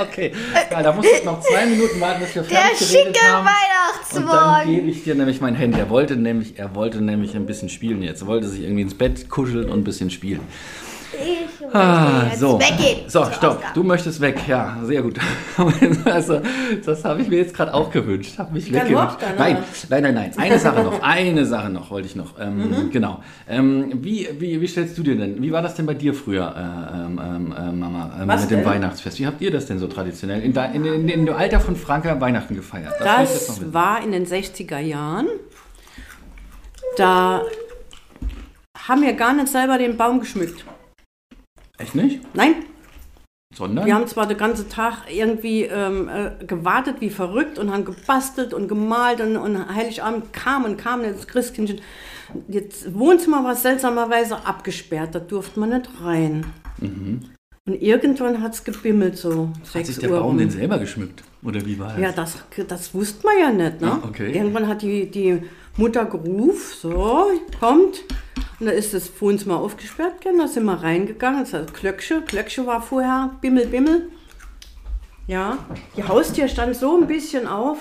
Okay, 0.00 0.32
ja, 0.70 0.82
da 0.82 0.92
musst 0.92 1.08
du 1.08 1.12
jetzt 1.12 1.24
noch 1.24 1.40
zwei 1.40 1.66
Minuten 1.66 2.00
warten, 2.00 2.20
bis 2.20 2.34
wir 2.36 2.42
Der 2.42 2.60
fertig 2.60 2.88
geredet 2.88 3.16
schicke 3.16 3.28
haben. 3.28 3.46
Und 3.46 3.46
dann 3.46 4.28
Weihnachtsmorgen. 4.28 4.74
gebe 4.74 4.88
ich 4.90 5.02
dir 5.02 5.14
nämlich 5.16 5.40
mein 5.40 5.56
Handy. 5.56 5.78
Er 5.80 5.90
wollte 5.90 6.16
nämlich, 6.16 6.56
er 6.58 6.76
wollte 6.76 7.00
nämlich 7.00 7.34
ein 7.34 7.46
bisschen 7.46 7.68
spielen 7.68 8.02
jetzt. 8.02 8.22
Er 8.22 8.28
wollte 8.28 8.46
sich 8.46 8.62
irgendwie 8.62 8.82
ins 8.82 8.96
Bett 8.96 9.28
kuscheln 9.28 9.68
und 9.68 9.80
ein 9.80 9.84
bisschen 9.84 10.10
spielen. 10.10 10.40
Ah, 11.72 12.30
so. 12.36 12.58
So, 13.06 13.24
stopp. 13.32 13.62
Du 13.74 13.82
möchtest 13.82 14.20
weg. 14.20 14.40
Ja, 14.46 14.78
sehr 14.82 15.02
gut. 15.02 15.18
Also, 16.04 16.40
das 16.86 17.04
habe 17.04 17.22
ich 17.22 17.28
mir 17.28 17.36
jetzt 17.38 17.54
gerade 17.54 17.74
auch 17.74 17.90
gewünscht. 17.90 18.38
Habe 18.38 18.52
mich 18.54 18.72
weggewünscht. 18.72 19.18
Nein, 19.38 19.58
nein, 19.90 20.02
nein, 20.02 20.14
nein. 20.14 20.32
Eine 20.36 20.58
Sache 20.58 20.82
noch. 20.82 21.02
Eine 21.02 21.44
Sache 21.46 21.68
noch 21.70 21.90
wollte 21.90 22.06
ich 22.08 22.16
noch. 22.16 22.38
Ähm, 22.40 22.58
Mhm. 22.58 22.90
Genau. 22.90 23.22
Ähm, 23.48 23.92
wie, 24.02 24.28
wie, 24.38 24.60
wie 24.60 24.66
stellst 24.66 24.96
du 24.98 25.02
dir 25.02 25.16
denn? 25.16 25.42
Wie 25.42 25.52
war 25.52 25.62
das 25.62 25.74
denn 25.74 25.86
bei 25.86 25.94
dir 25.94 26.14
früher, 26.14 26.54
äh, 26.56 26.96
ähm, 26.96 27.20
ähm, 27.22 27.54
äh, 27.56 27.72
Mama, 27.72 28.12
Was 28.24 28.42
mit 28.42 28.50
dem? 28.50 28.64
Weihnachtsfest? 28.64 29.18
Wie 29.18 29.26
habt 29.26 29.40
ihr 29.40 29.50
das 29.50 29.66
denn 29.66 29.78
so 29.78 29.86
traditionell 29.86 30.42
in, 30.42 30.54
in, 30.54 30.84
in, 30.84 31.08
in 31.08 31.26
dem 31.26 31.34
Alter 31.34 31.60
von 31.60 31.76
Franka 31.76 32.20
Weihnachten 32.20 32.54
gefeiert? 32.54 32.94
Das 33.00 33.50
wissen. 33.50 33.74
war 33.74 34.02
in 34.02 34.12
den 34.12 34.26
60er 34.26 34.78
Jahren. 34.78 35.26
Da 36.96 37.42
haben 38.88 39.02
wir 39.02 39.12
gar 39.12 39.34
nicht 39.34 39.48
selber 39.48 39.78
den 39.78 39.96
Baum 39.96 40.20
geschmückt. 40.20 40.64
Echt 41.78 41.94
nicht? 41.94 42.20
Nein, 42.34 42.56
Sondern? 43.54 43.86
wir 43.86 43.94
haben 43.94 44.06
zwar 44.06 44.26
den 44.26 44.36
ganzen 44.36 44.68
Tag 44.68 45.04
irgendwie 45.10 45.62
ähm, 45.62 46.08
äh, 46.08 46.44
gewartet 46.44 46.96
wie 47.00 47.10
verrückt 47.10 47.58
und 47.58 47.72
haben 47.72 47.84
gebastelt 47.84 48.52
und 48.52 48.68
gemalt 48.68 49.20
und, 49.20 49.36
und 49.36 49.74
Heiligabend 49.74 50.32
kam 50.32 50.64
und 50.64 50.76
kam 50.76 51.02
das 51.02 51.26
Christkindchen. 51.26 51.80
Das 52.48 52.92
Wohnzimmer 52.94 53.42
war 53.42 53.54
seltsamerweise 53.54 54.44
abgesperrt, 54.44 55.14
da 55.14 55.18
durfte 55.18 55.58
man 55.60 55.70
nicht 55.70 55.88
rein. 56.02 56.44
Und 56.80 57.82
irgendwann 57.82 58.42
hat 58.42 58.54
es 58.54 58.64
gebimmelt, 58.64 59.16
so 59.16 59.50
Hat 59.62 59.72
6 59.72 59.86
sich 59.88 59.98
der 59.98 60.10
Uhr. 60.10 60.18
Baum 60.18 60.28
rum. 60.30 60.38
denn 60.38 60.50
selber 60.50 60.78
geschmückt? 60.78 61.22
Oder 61.42 61.64
wie 61.64 61.78
war 61.78 61.92
das? 61.92 62.00
Ja, 62.00 62.12
das, 62.12 62.36
das 62.66 62.94
wusste 62.94 63.26
man 63.26 63.38
ja 63.38 63.50
nicht. 63.50 63.80
Ne? 63.80 63.92
Ah, 63.92 64.06
okay. 64.06 64.32
Irgendwann 64.32 64.66
hat 64.68 64.82
die, 64.82 65.10
die 65.10 65.42
Mutter 65.76 66.04
gerufen, 66.04 66.76
so, 66.80 67.30
kommt. 67.58 68.04
Und 68.60 68.66
da 68.66 68.72
ist 68.72 68.92
das 68.92 69.10
Wohnzimmer 69.20 69.58
aufgesperrt, 69.58 70.20
gell, 70.20 70.36
da 70.36 70.48
sind 70.48 70.64
wir 70.64 70.82
reingegangen. 70.82 71.40
Das 71.44 71.52
heißt, 71.52 71.74
Klöcksche, 71.74 72.22
Klöcksche 72.22 72.66
war 72.66 72.82
vorher, 72.82 73.36
Bimmel, 73.40 73.66
Bimmel. 73.66 74.10
Ja, 75.26 75.58
die 75.96 76.02
Haustür 76.02 76.48
stand 76.48 76.74
so 76.74 76.96
ein 76.96 77.06
bisschen 77.06 77.46
auf. 77.46 77.78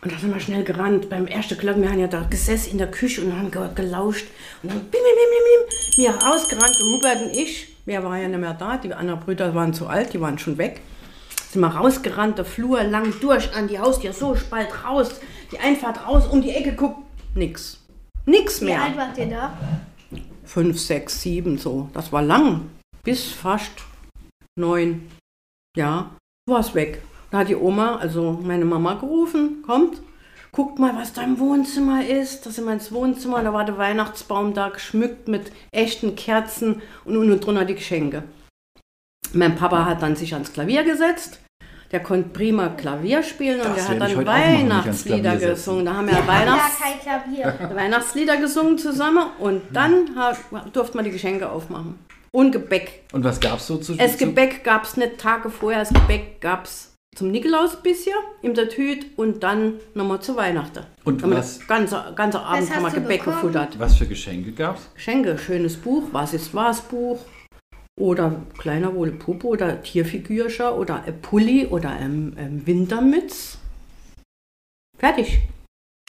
Und 0.00 0.12
da 0.12 0.18
sind 0.18 0.32
wir 0.32 0.40
schnell 0.40 0.62
gerannt. 0.62 1.10
Beim 1.10 1.26
ersten 1.26 1.58
Glocken, 1.58 1.82
wir 1.82 1.90
haben 1.90 1.98
ja 1.98 2.06
da 2.06 2.22
gesessen 2.22 2.72
in 2.72 2.78
der 2.78 2.90
Küche 2.90 3.20
und 3.22 3.36
haben 3.36 3.50
ge- 3.50 3.74
gelauscht. 3.74 4.28
Und 4.62 4.70
dann 4.70 4.78
bim, 4.78 4.90
bim, 4.90 5.00
bim, 5.02 5.30
bim, 5.32 5.66
bim. 5.66 6.04
Wir 6.04 6.10
rausgerannt, 6.14 6.76
Hubert 6.78 7.22
und 7.22 7.36
ich. 7.36 7.74
Wir 7.84 8.04
waren 8.04 8.20
ja 8.22 8.28
nicht 8.28 8.38
mehr 8.38 8.54
da, 8.54 8.76
die 8.76 8.94
anderen 8.94 9.18
Brüder 9.18 9.52
waren 9.54 9.74
zu 9.74 9.88
alt, 9.88 10.12
die 10.12 10.20
waren 10.20 10.38
schon 10.38 10.58
weg. 10.58 10.82
Sind 11.50 11.62
wir 11.62 11.68
rausgerannt, 11.68 12.38
der 12.38 12.44
Flur 12.44 12.84
lang 12.84 13.12
durch 13.20 13.52
an 13.56 13.66
die 13.66 13.78
Haustür, 13.80 14.12
so 14.12 14.36
spalt 14.36 14.68
raus, 14.84 15.08
die 15.50 15.58
Einfahrt 15.58 16.06
raus, 16.06 16.28
um 16.30 16.42
die 16.42 16.50
Ecke 16.50 16.74
guckt. 16.74 16.98
Nix. 17.34 17.78
Nix 18.28 18.60
Wie 18.60 18.66
mehr. 18.66 18.82
alt 18.82 18.96
wart 18.96 19.16
ihr 19.16 19.26
da? 19.26 19.56
Fünf, 20.44 20.78
sechs, 20.78 21.22
sieben, 21.22 21.56
so. 21.56 21.88
Das 21.94 22.12
war 22.12 22.22
lang. 22.22 22.68
Bis 23.02 23.32
fast 23.32 23.72
neun. 24.54 25.10
Ja, 25.74 26.10
war 26.46 26.60
es 26.60 26.74
weg. 26.74 27.02
Da 27.30 27.38
hat 27.38 27.48
die 27.48 27.56
Oma, 27.56 27.96
also 27.96 28.38
meine 28.42 28.66
Mama, 28.66 28.94
gerufen, 28.94 29.62
kommt, 29.62 30.02
guckt 30.52 30.78
mal, 30.78 30.94
was 30.94 31.14
da 31.14 31.22
im 31.22 31.38
Wohnzimmer 31.38 32.06
ist. 32.06 32.44
Da 32.44 32.50
sind 32.50 32.66
wir 32.66 32.72
ins 32.74 32.92
Wohnzimmer, 32.92 33.42
da 33.42 33.54
war 33.54 33.64
der 33.64 33.78
Weihnachtsbaum 33.78 34.52
da 34.52 34.68
geschmückt 34.68 35.28
mit 35.28 35.50
echten 35.70 36.14
Kerzen 36.14 36.82
und 37.06 37.16
unten 37.16 37.40
drunter 37.40 37.64
die 37.64 37.76
Geschenke. 37.76 38.24
Mein 39.32 39.56
Papa 39.56 39.86
hat 39.86 40.02
dann 40.02 40.16
sich 40.16 40.34
ans 40.34 40.52
Klavier 40.52 40.84
gesetzt. 40.84 41.40
Der 41.90 42.00
konnte 42.00 42.28
prima 42.30 42.68
Klavier 42.68 43.22
spielen 43.22 43.60
und 43.60 43.68
Das 43.76 43.86
der 43.86 43.88
hat 43.88 44.00
dann 44.02 44.26
Weihnachtslieder 44.26 45.36
gesungen. 45.36 45.86
Da 45.86 45.94
haben 45.94 46.06
wir 46.06 46.14
Ja, 46.14 46.26
Weihnachts 46.26 46.78
kein 46.80 47.00
Klavier. 47.00 47.70
Weihnachtslieder 47.74 48.36
gesungen 48.36 48.76
zusammen 48.78 49.24
und 49.38 49.62
dann 49.72 50.14
ha- 50.16 50.36
durfte 50.72 50.96
man 50.96 51.04
die 51.06 51.10
Geschenke 51.12 51.48
aufmachen. 51.48 51.98
Und 52.30 52.52
Gebäck. 52.52 53.04
Und 53.12 53.24
was 53.24 53.40
gab's 53.40 53.66
so 53.66 53.78
zu 53.78 53.94
Das 53.94 54.18
Gebäck 54.18 54.62
gab 54.64 54.84
es 54.84 54.96
nicht 54.98 55.18
Tage 55.18 55.48
vorher, 55.48 55.80
das 55.80 55.88
Gebäck 55.92 56.40
gab 56.42 56.66
es 56.66 56.92
zum 57.16 57.30
Nikolaus 57.30 57.76
bisher 57.82 58.14
in 58.42 58.52
der 58.54 58.68
Tüte 58.68 59.06
und 59.16 59.42
dann 59.42 59.74
nochmal 59.94 60.20
zu 60.20 60.36
Weihnachten. 60.36 60.84
Und 61.04 61.22
Haben 61.22 61.30
wir 61.30 61.38
was- 61.38 61.58
das 61.58 61.66
ganze, 61.66 62.12
ganze 62.14 62.40
Abend 62.40 62.70
haben 62.74 62.82
wir 62.84 62.90
Gebäck 62.90 63.20
bekommen? 63.24 63.36
gefuttert. 63.40 63.78
Was 63.80 63.96
für 63.96 64.06
Geschenke 64.06 64.52
gab's? 64.52 64.90
Geschenke, 64.94 65.38
schönes 65.38 65.76
Buch, 65.78 66.04
was 66.12 66.34
ist 66.34 66.54
was 66.54 66.82
Buch 66.82 67.18
oder 67.98 68.36
kleiner 68.58 68.94
wohl 68.94 69.10
Puppe 69.12 69.46
oder 69.46 69.82
Tierfigürchen 69.82 70.66
oder 70.68 71.02
ein 71.04 71.20
Pulli 71.20 71.66
oder 71.66 71.90
ein, 71.90 72.34
ein 72.38 72.62
Wintermütz. 72.66 73.58
Fertig. 74.98 75.40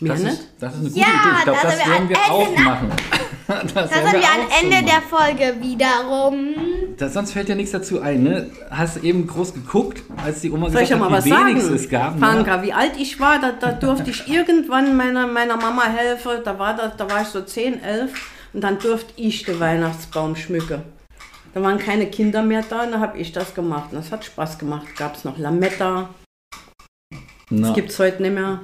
Mehr 0.01 0.13
Das 0.13 0.23
nicht? 0.23 0.33
ist, 0.33 0.47
das 0.59 0.73
ist 0.75 0.79
eine 0.79 0.89
gute 0.89 0.99
Ja, 1.01 1.07
Idee. 1.07 1.35
Ich 1.37 1.43
glaube, 1.43 1.59
da 1.61 1.67
das 1.67 1.77
sind 1.77 1.87
wir 1.87 1.93
werden 1.93 2.09
wir 2.09 2.31
auch 2.31 2.57
machen. 2.57 2.91
Das 3.49 3.73
Da 3.73 3.75
werden 3.75 3.89
sind 4.11 4.21
wir 4.21 4.29
am 4.29 4.47
so 4.47 4.63
Ende 4.63 4.75
machen. 4.75 4.85
der 4.85 5.01
Folge 5.01 5.55
wiederum. 5.59 6.55
Das, 6.97 7.13
sonst 7.15 7.31
fällt 7.31 7.47
dir 7.47 7.55
nichts 7.55 7.71
dazu 7.71 7.99
ein, 7.99 8.21
ne? 8.21 8.51
Hast 8.69 8.97
eben 9.03 9.25
groß 9.25 9.55
geguckt, 9.55 10.03
als 10.23 10.41
die 10.41 10.51
Oma 10.51 10.69
Soll 10.69 10.81
gesagt 10.81 11.01
ja 11.01 11.09
hat, 11.09 11.25
wie 11.25 11.31
wenig 11.31 11.63
es 11.63 11.89
gab. 11.89 12.13
Ne? 12.13 12.19
Franka, 12.19 12.61
wie 12.61 12.73
alt 12.73 12.91
ich 12.99 13.19
war, 13.19 13.41
da, 13.41 13.51
da 13.51 13.71
durfte 13.71 14.11
ich 14.11 14.27
irgendwann 14.27 14.95
meiner, 14.95 15.25
meiner 15.25 15.57
Mama 15.57 15.85
helfen. 15.85 16.29
Da 16.45 16.59
war, 16.59 16.75
das, 16.75 16.95
da 16.95 17.09
war 17.09 17.23
ich 17.23 17.27
so 17.29 17.41
10, 17.41 17.81
11 17.81 18.11
und 18.53 18.61
dann 18.63 18.77
durfte 18.77 19.13
ich 19.15 19.45
den 19.45 19.59
Weihnachtsbaum 19.59 20.35
schmücken. 20.35 20.83
Da 21.53 21.61
waren 21.63 21.79
keine 21.79 22.07
Kinder 22.07 22.43
mehr 22.43 22.63
da 22.69 22.83
und 22.83 22.91
da 22.91 22.99
habe 22.99 23.17
ich 23.17 23.31
das 23.31 23.55
gemacht. 23.55 23.89
Und 23.91 23.97
das 23.97 24.11
hat 24.11 24.23
Spaß 24.23 24.57
gemacht. 24.59 24.85
Gab 24.97 25.15
es 25.15 25.23
noch 25.25 25.37
Lametta, 25.37 26.09
Na, 27.49 27.67
das 27.67 27.75
gibt 27.75 27.89
es 27.89 27.97
heute 27.99 28.21
nicht 28.21 28.33
mehr. 28.35 28.61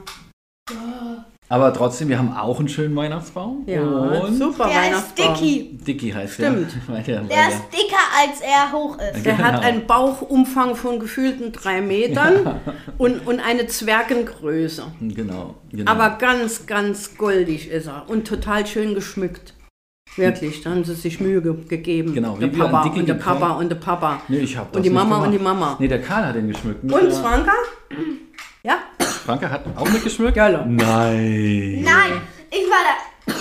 aber 1.49 1.73
trotzdem, 1.73 2.09
wir 2.09 2.17
haben 2.19 2.35
auch 2.35 2.59
einen 2.59 2.69
schönen 2.69 2.95
Weihnachtsbaum. 2.95 3.63
Ja, 3.65 3.81
Und 3.81 4.35
super 4.37 4.67
Der 4.67 4.75
ist 4.81 4.85
Weihnachtsbaum. 4.85 5.33
Dicky. 5.33 5.77
Dicky 5.85 6.11
heißt 6.11 6.33
Stimmt. 6.35 6.71
der. 6.87 6.87
Weil 6.95 7.03
der, 7.03 7.21
Der 7.21 7.47
ist 7.49 7.61
dicker, 7.71 8.03
als 8.19 8.41
er 8.41 8.71
hoch 8.71 8.97
ist. 8.99 9.25
Der 9.25 9.37
hat 9.39 9.55
Genau. 9.55 9.61
einen 9.67 9.87
Bauchumfang 9.87 10.75
von 10.75 10.99
gefühlten 10.99 11.51
drei 11.51 11.81
Metern 11.81 12.59
und, 12.99 13.25
und 13.25 13.39
eine 13.39 13.65
Zwergengröße. 13.65 14.83
Genau, 15.01 15.55
genau. 15.71 15.91
Aber 15.91 16.17
ganz, 16.17 16.67
ganz 16.67 17.17
goldig 17.17 17.69
ist 17.71 17.87
er 17.87 18.03
und 18.07 18.27
total 18.27 18.67
schön 18.67 18.93
geschmückt. 18.93 19.54
Wirklich, 20.17 20.62
da 20.62 20.69
haben 20.71 20.84
sie 20.84 20.93
sich 20.95 21.19
Mühe 21.19 21.41
ge 21.41 21.54
gegeben. 21.67 22.13
Genau, 22.13 22.38
der 22.38 22.47
Papa 22.47 22.84
und 22.84 23.08
der 23.08 23.13
Papa 23.15 23.49
und 23.54 23.69
der 23.69 23.75
Papa. 23.75 24.21
nee, 24.30 24.38
ich 24.39 24.56
hab 24.58 24.71
das 24.71 24.78
und 24.78 24.84
die 24.84 24.89
Mama 24.89 25.15
gemacht. 25.15 25.25
und 25.28 25.32
die 25.34 25.39
Mama. 25.43 25.75
Nee, 25.80 25.88
der 25.89 26.01
Karl 26.01 26.25
hat 26.28 26.36
den 26.36 26.47
geschmückt. 26.47 26.84
Mit 26.84 26.93
Und 26.93 27.12
Franka? 27.13 27.51
Ja? 28.63 28.75
Franka 29.25 29.49
hat 29.49 29.63
auch 29.75 29.89
mitgeschmückt? 29.89 30.36
Geil. 30.36 30.63
Nein. 30.67 31.82
Nein, 31.84 32.21
ich 32.49 32.65
war 32.69 32.84
da. 32.86 33.34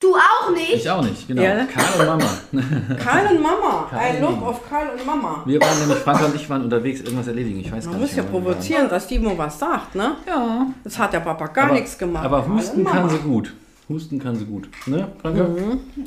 Du 0.00 0.14
auch 0.14 0.52
nicht? 0.52 0.74
Ich 0.74 0.88
auch 0.88 1.02
nicht, 1.02 1.26
genau. 1.26 1.42
Ja. 1.42 1.64
Karl 1.64 2.00
und 2.00 2.06
Mama. 2.06 2.24
Karl 3.02 3.26
und 3.36 3.42
Mama. 3.42 3.86
Karl 3.90 4.00
Ein 4.00 4.22
Mama. 4.22 4.46
auf 4.46 4.68
Karl 4.68 4.86
und 4.96 5.04
Mama. 5.04 5.42
Wir 5.44 5.60
waren 5.60 5.78
nämlich, 5.80 5.98
Franka 5.98 6.26
und 6.26 6.36
ich 6.36 6.48
waren 6.48 6.62
unterwegs, 6.62 7.00
irgendwas 7.00 7.26
erledigen. 7.26 7.58
Ich 7.58 7.72
weiß 7.72 7.86
Man 7.86 7.94
gar 7.94 8.00
muss 8.02 8.10
nicht 8.10 8.16
ja 8.18 8.22
wo 8.22 8.38
wir 8.38 8.44
waren. 8.44 8.44
provozieren, 8.54 8.88
dass 8.88 9.08
die 9.08 9.18
mal 9.18 9.36
was 9.36 9.58
sagt, 9.58 9.96
ne? 9.96 10.12
Ja. 10.24 10.66
Jetzt 10.84 10.98
hat 11.00 11.12
der 11.12 11.18
Papa 11.20 11.48
gar 11.48 11.64
aber, 11.64 11.74
nichts 11.74 11.98
gemacht. 11.98 12.24
Aber 12.24 12.46
husten 12.46 12.84
kann 12.84 13.10
sie 13.10 13.18
gut. 13.18 13.52
Husten 13.88 14.18
kann 14.18 14.36
sie 14.36 14.44
gut. 14.44 14.68
Ne, 14.86 15.08
Franka? 15.22 15.48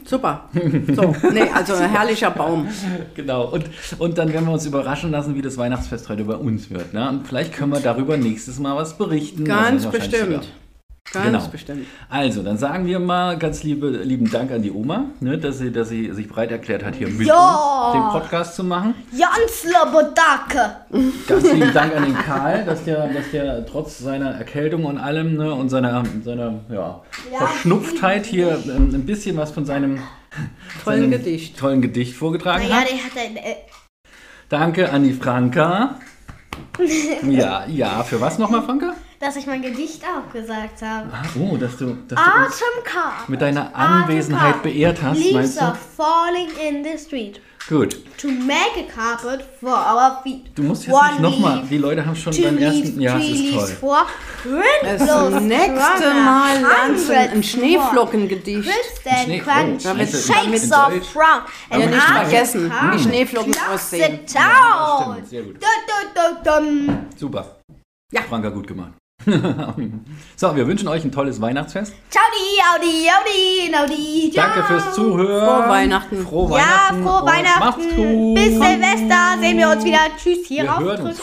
Super. 0.05 0.49
So, 0.93 1.15
nee, 1.33 1.49
also 1.53 1.73
ein 1.73 1.89
herrlicher 1.89 2.29
Baum. 2.31 2.67
Genau. 3.15 3.45
Und, 3.49 3.65
und 3.97 4.17
dann 4.17 4.31
werden 4.31 4.45
wir 4.45 4.53
uns 4.53 4.65
überraschen 4.65 5.11
lassen, 5.11 5.35
wie 5.35 5.41
das 5.41 5.57
Weihnachtsfest 5.57 6.07
heute 6.09 6.23
bei 6.23 6.35
uns 6.35 6.69
wird. 6.69 6.93
Ne? 6.93 7.09
Und 7.09 7.27
vielleicht 7.27 7.53
können 7.53 7.71
wir 7.71 7.79
darüber 7.79 8.17
nächstes 8.17 8.59
Mal 8.59 8.75
was 8.75 8.97
berichten. 8.97 9.45
Ganz 9.45 9.85
bestimmt. 9.87 10.47
Ganz 11.13 11.25
Genau. 11.25 11.47
bestimmt. 11.47 11.87
Also, 12.09 12.41
dann 12.41 12.57
sagen 12.57 12.85
wir 12.85 12.97
mal 12.99 13.37
ganz 13.37 13.63
liebe, 13.63 13.89
lieben 13.89 14.31
Dank 14.31 14.49
an 14.51 14.61
die 14.61 14.71
Oma, 14.71 15.05
ne, 15.19 15.37
dass, 15.37 15.57
sie, 15.57 15.71
dass 15.71 15.89
sie 15.89 16.11
sich 16.13 16.27
bereit 16.29 16.51
erklärt 16.51 16.85
hat, 16.85 16.95
hier 16.95 17.09
mit 17.09 17.27
Ja. 17.27 17.87
uns 17.87 17.93
den 17.95 18.09
Podcast 18.21 18.55
zu 18.55 18.63
machen. 18.63 18.95
Jans 19.11 19.65
Lobodake. 19.65 20.77
Ganz 21.27 21.51
lieben 21.51 21.73
Dank 21.73 21.95
an 21.95 22.03
den 22.03 22.15
Karl, 22.17 22.63
dass 22.65 22.83
der, 22.85 23.07
dass 23.07 23.29
der 23.31 23.65
trotz 23.65 23.99
seiner 23.99 24.31
Erkältung 24.31 24.85
und 24.85 24.97
allem 24.97 25.35
ne, 25.35 25.53
und 25.53 25.67
seiner, 25.69 26.03
seiner 26.23 26.59
ja, 26.69 27.01
Verschnupftheit 27.37 28.25
hier 28.25 28.57
ähm, 28.67 28.91
ein 28.93 29.05
bisschen 29.05 29.35
was 29.35 29.51
von 29.51 29.65
seinem 29.65 29.99
Tollen 30.85 31.01
seinem 31.01 31.11
Gedicht. 31.11 31.59
tollen 31.59 31.81
Gedicht 31.81 32.15
vorgetragen 32.15 32.63
Naja, 32.63 32.75
hat. 32.81 32.87
der 32.89 32.97
hat 32.97 33.17
ein. 33.17 33.35
Äh, 33.37 33.55
Danke 34.47 34.89
an 34.91 35.03
die 35.03 35.13
Franka. 35.13 35.95
Ja, 37.29 37.65
ja, 37.67 38.03
für 38.03 38.19
was 38.19 38.37
nochmal, 38.37 38.61
Franka? 38.63 38.93
Dass 39.21 39.35
ich 39.37 39.45
mein 39.47 39.61
Gedicht 39.61 40.03
auch 40.03 40.31
gesagt 40.33 40.81
habe. 40.81 41.09
Ah, 41.13 41.21
Oh, 41.39 41.55
dass 41.55 41.77
du, 41.77 41.95
dass 42.07 42.19
du 42.21 42.31
uns 42.45 42.61
Atemkart. 42.61 43.29
mit 43.29 43.41
deiner 43.41 43.73
Anwesenheit 43.75 44.61
beehrt 44.63 45.01
hast, 45.01 45.17
Leaves 45.19 45.33
meinst 45.33 45.61
are 45.61 45.73
du? 45.73 46.03
falling 46.03 46.49
in 46.67 46.83
the 46.83 46.97
street. 46.97 47.39
Gut. 47.69 47.95
To 48.17 48.27
make 48.27 48.75
a 48.75 48.91
carpet 48.91 49.45
for 49.59 49.69
our 49.69 50.19
feet. 50.23 50.47
Du 50.55 50.63
musst 50.63 50.87
jetzt 50.87 50.95
One 50.95 51.11
nicht 51.11 51.21
nochmal, 51.21 51.63
die 51.69 51.77
Leute 51.77 52.03
haben 52.03 52.15
schon 52.15 52.33
beim 52.41 52.57
leaves, 52.57 52.79
ersten, 52.81 53.01
ja, 53.01 53.17
es 53.19 53.25
three 53.27 53.33
ist 53.49 53.53
toll. 53.55 53.67
four. 53.79 54.05
Das 54.81 55.41
nächste 55.43 56.13
Mal 56.13 56.59
lernst 56.59 57.09
du 57.09 57.13
ein 57.17 57.43
Schneeflockengedicht. 57.43 58.65
more. 58.65 58.75
Crisp 58.75 59.07
Schnee- 59.23 59.39
and 59.41 59.43
crunch, 59.43 59.81
oh, 59.85 59.87
damit- 59.89 60.09
shapes 60.09 60.63
in 60.63 60.73
of 60.73 60.87
Deutsch. 60.89 61.13
brown. 61.13 61.41
Aber 61.69 61.75
And 61.83 61.85
nicht 61.85 61.91
Nicht 61.91 62.03
vergessen, 62.03 62.71
wie 62.91 62.99
Schneeflocken 62.99 63.53
aussehen. 63.71 64.19
Ja, 64.33 65.17
sehr 65.23 65.43
gut. 65.43 65.57
Super. 67.15 67.57
Ja. 68.11 68.21
Franka, 68.23 68.49
gut 68.49 68.67
gemacht. 68.67 68.93
so, 70.35 70.55
wir 70.55 70.67
wünschen 70.67 70.87
euch 70.87 71.03
ein 71.03 71.11
tolles 71.11 71.39
Weihnachtsfest. 71.41 71.93
Ciao, 72.09 72.23
die, 72.33 72.61
Audi, 72.61 73.07
Audi, 73.09 73.75
Audi, 73.75 74.31
ciao. 74.31 74.45
Danke 74.47 74.63
fürs 74.63 74.95
Zuhören. 74.95 75.27
Frohe 75.61 75.69
Weihnachten. 75.69 76.25
Frohe 76.25 76.49
Ja, 76.49 76.55
Weihnachten. 76.55 77.03
frohe 77.03 77.19
und 77.21 77.25
Weihnachten. 77.27 77.59
Macht's 77.59 77.95
gut. 77.95 78.35
Bis 78.35 78.53
Silvester 78.53 79.39
sehen 79.39 79.57
wir 79.57 79.69
uns 79.69 79.83
wieder. 79.85 79.99
Tschüss, 80.17 80.47
hier 80.47 80.63
Wir 80.63 80.69
rauf. 80.71 80.79
hören 80.81 81.01
uns. 81.07 81.19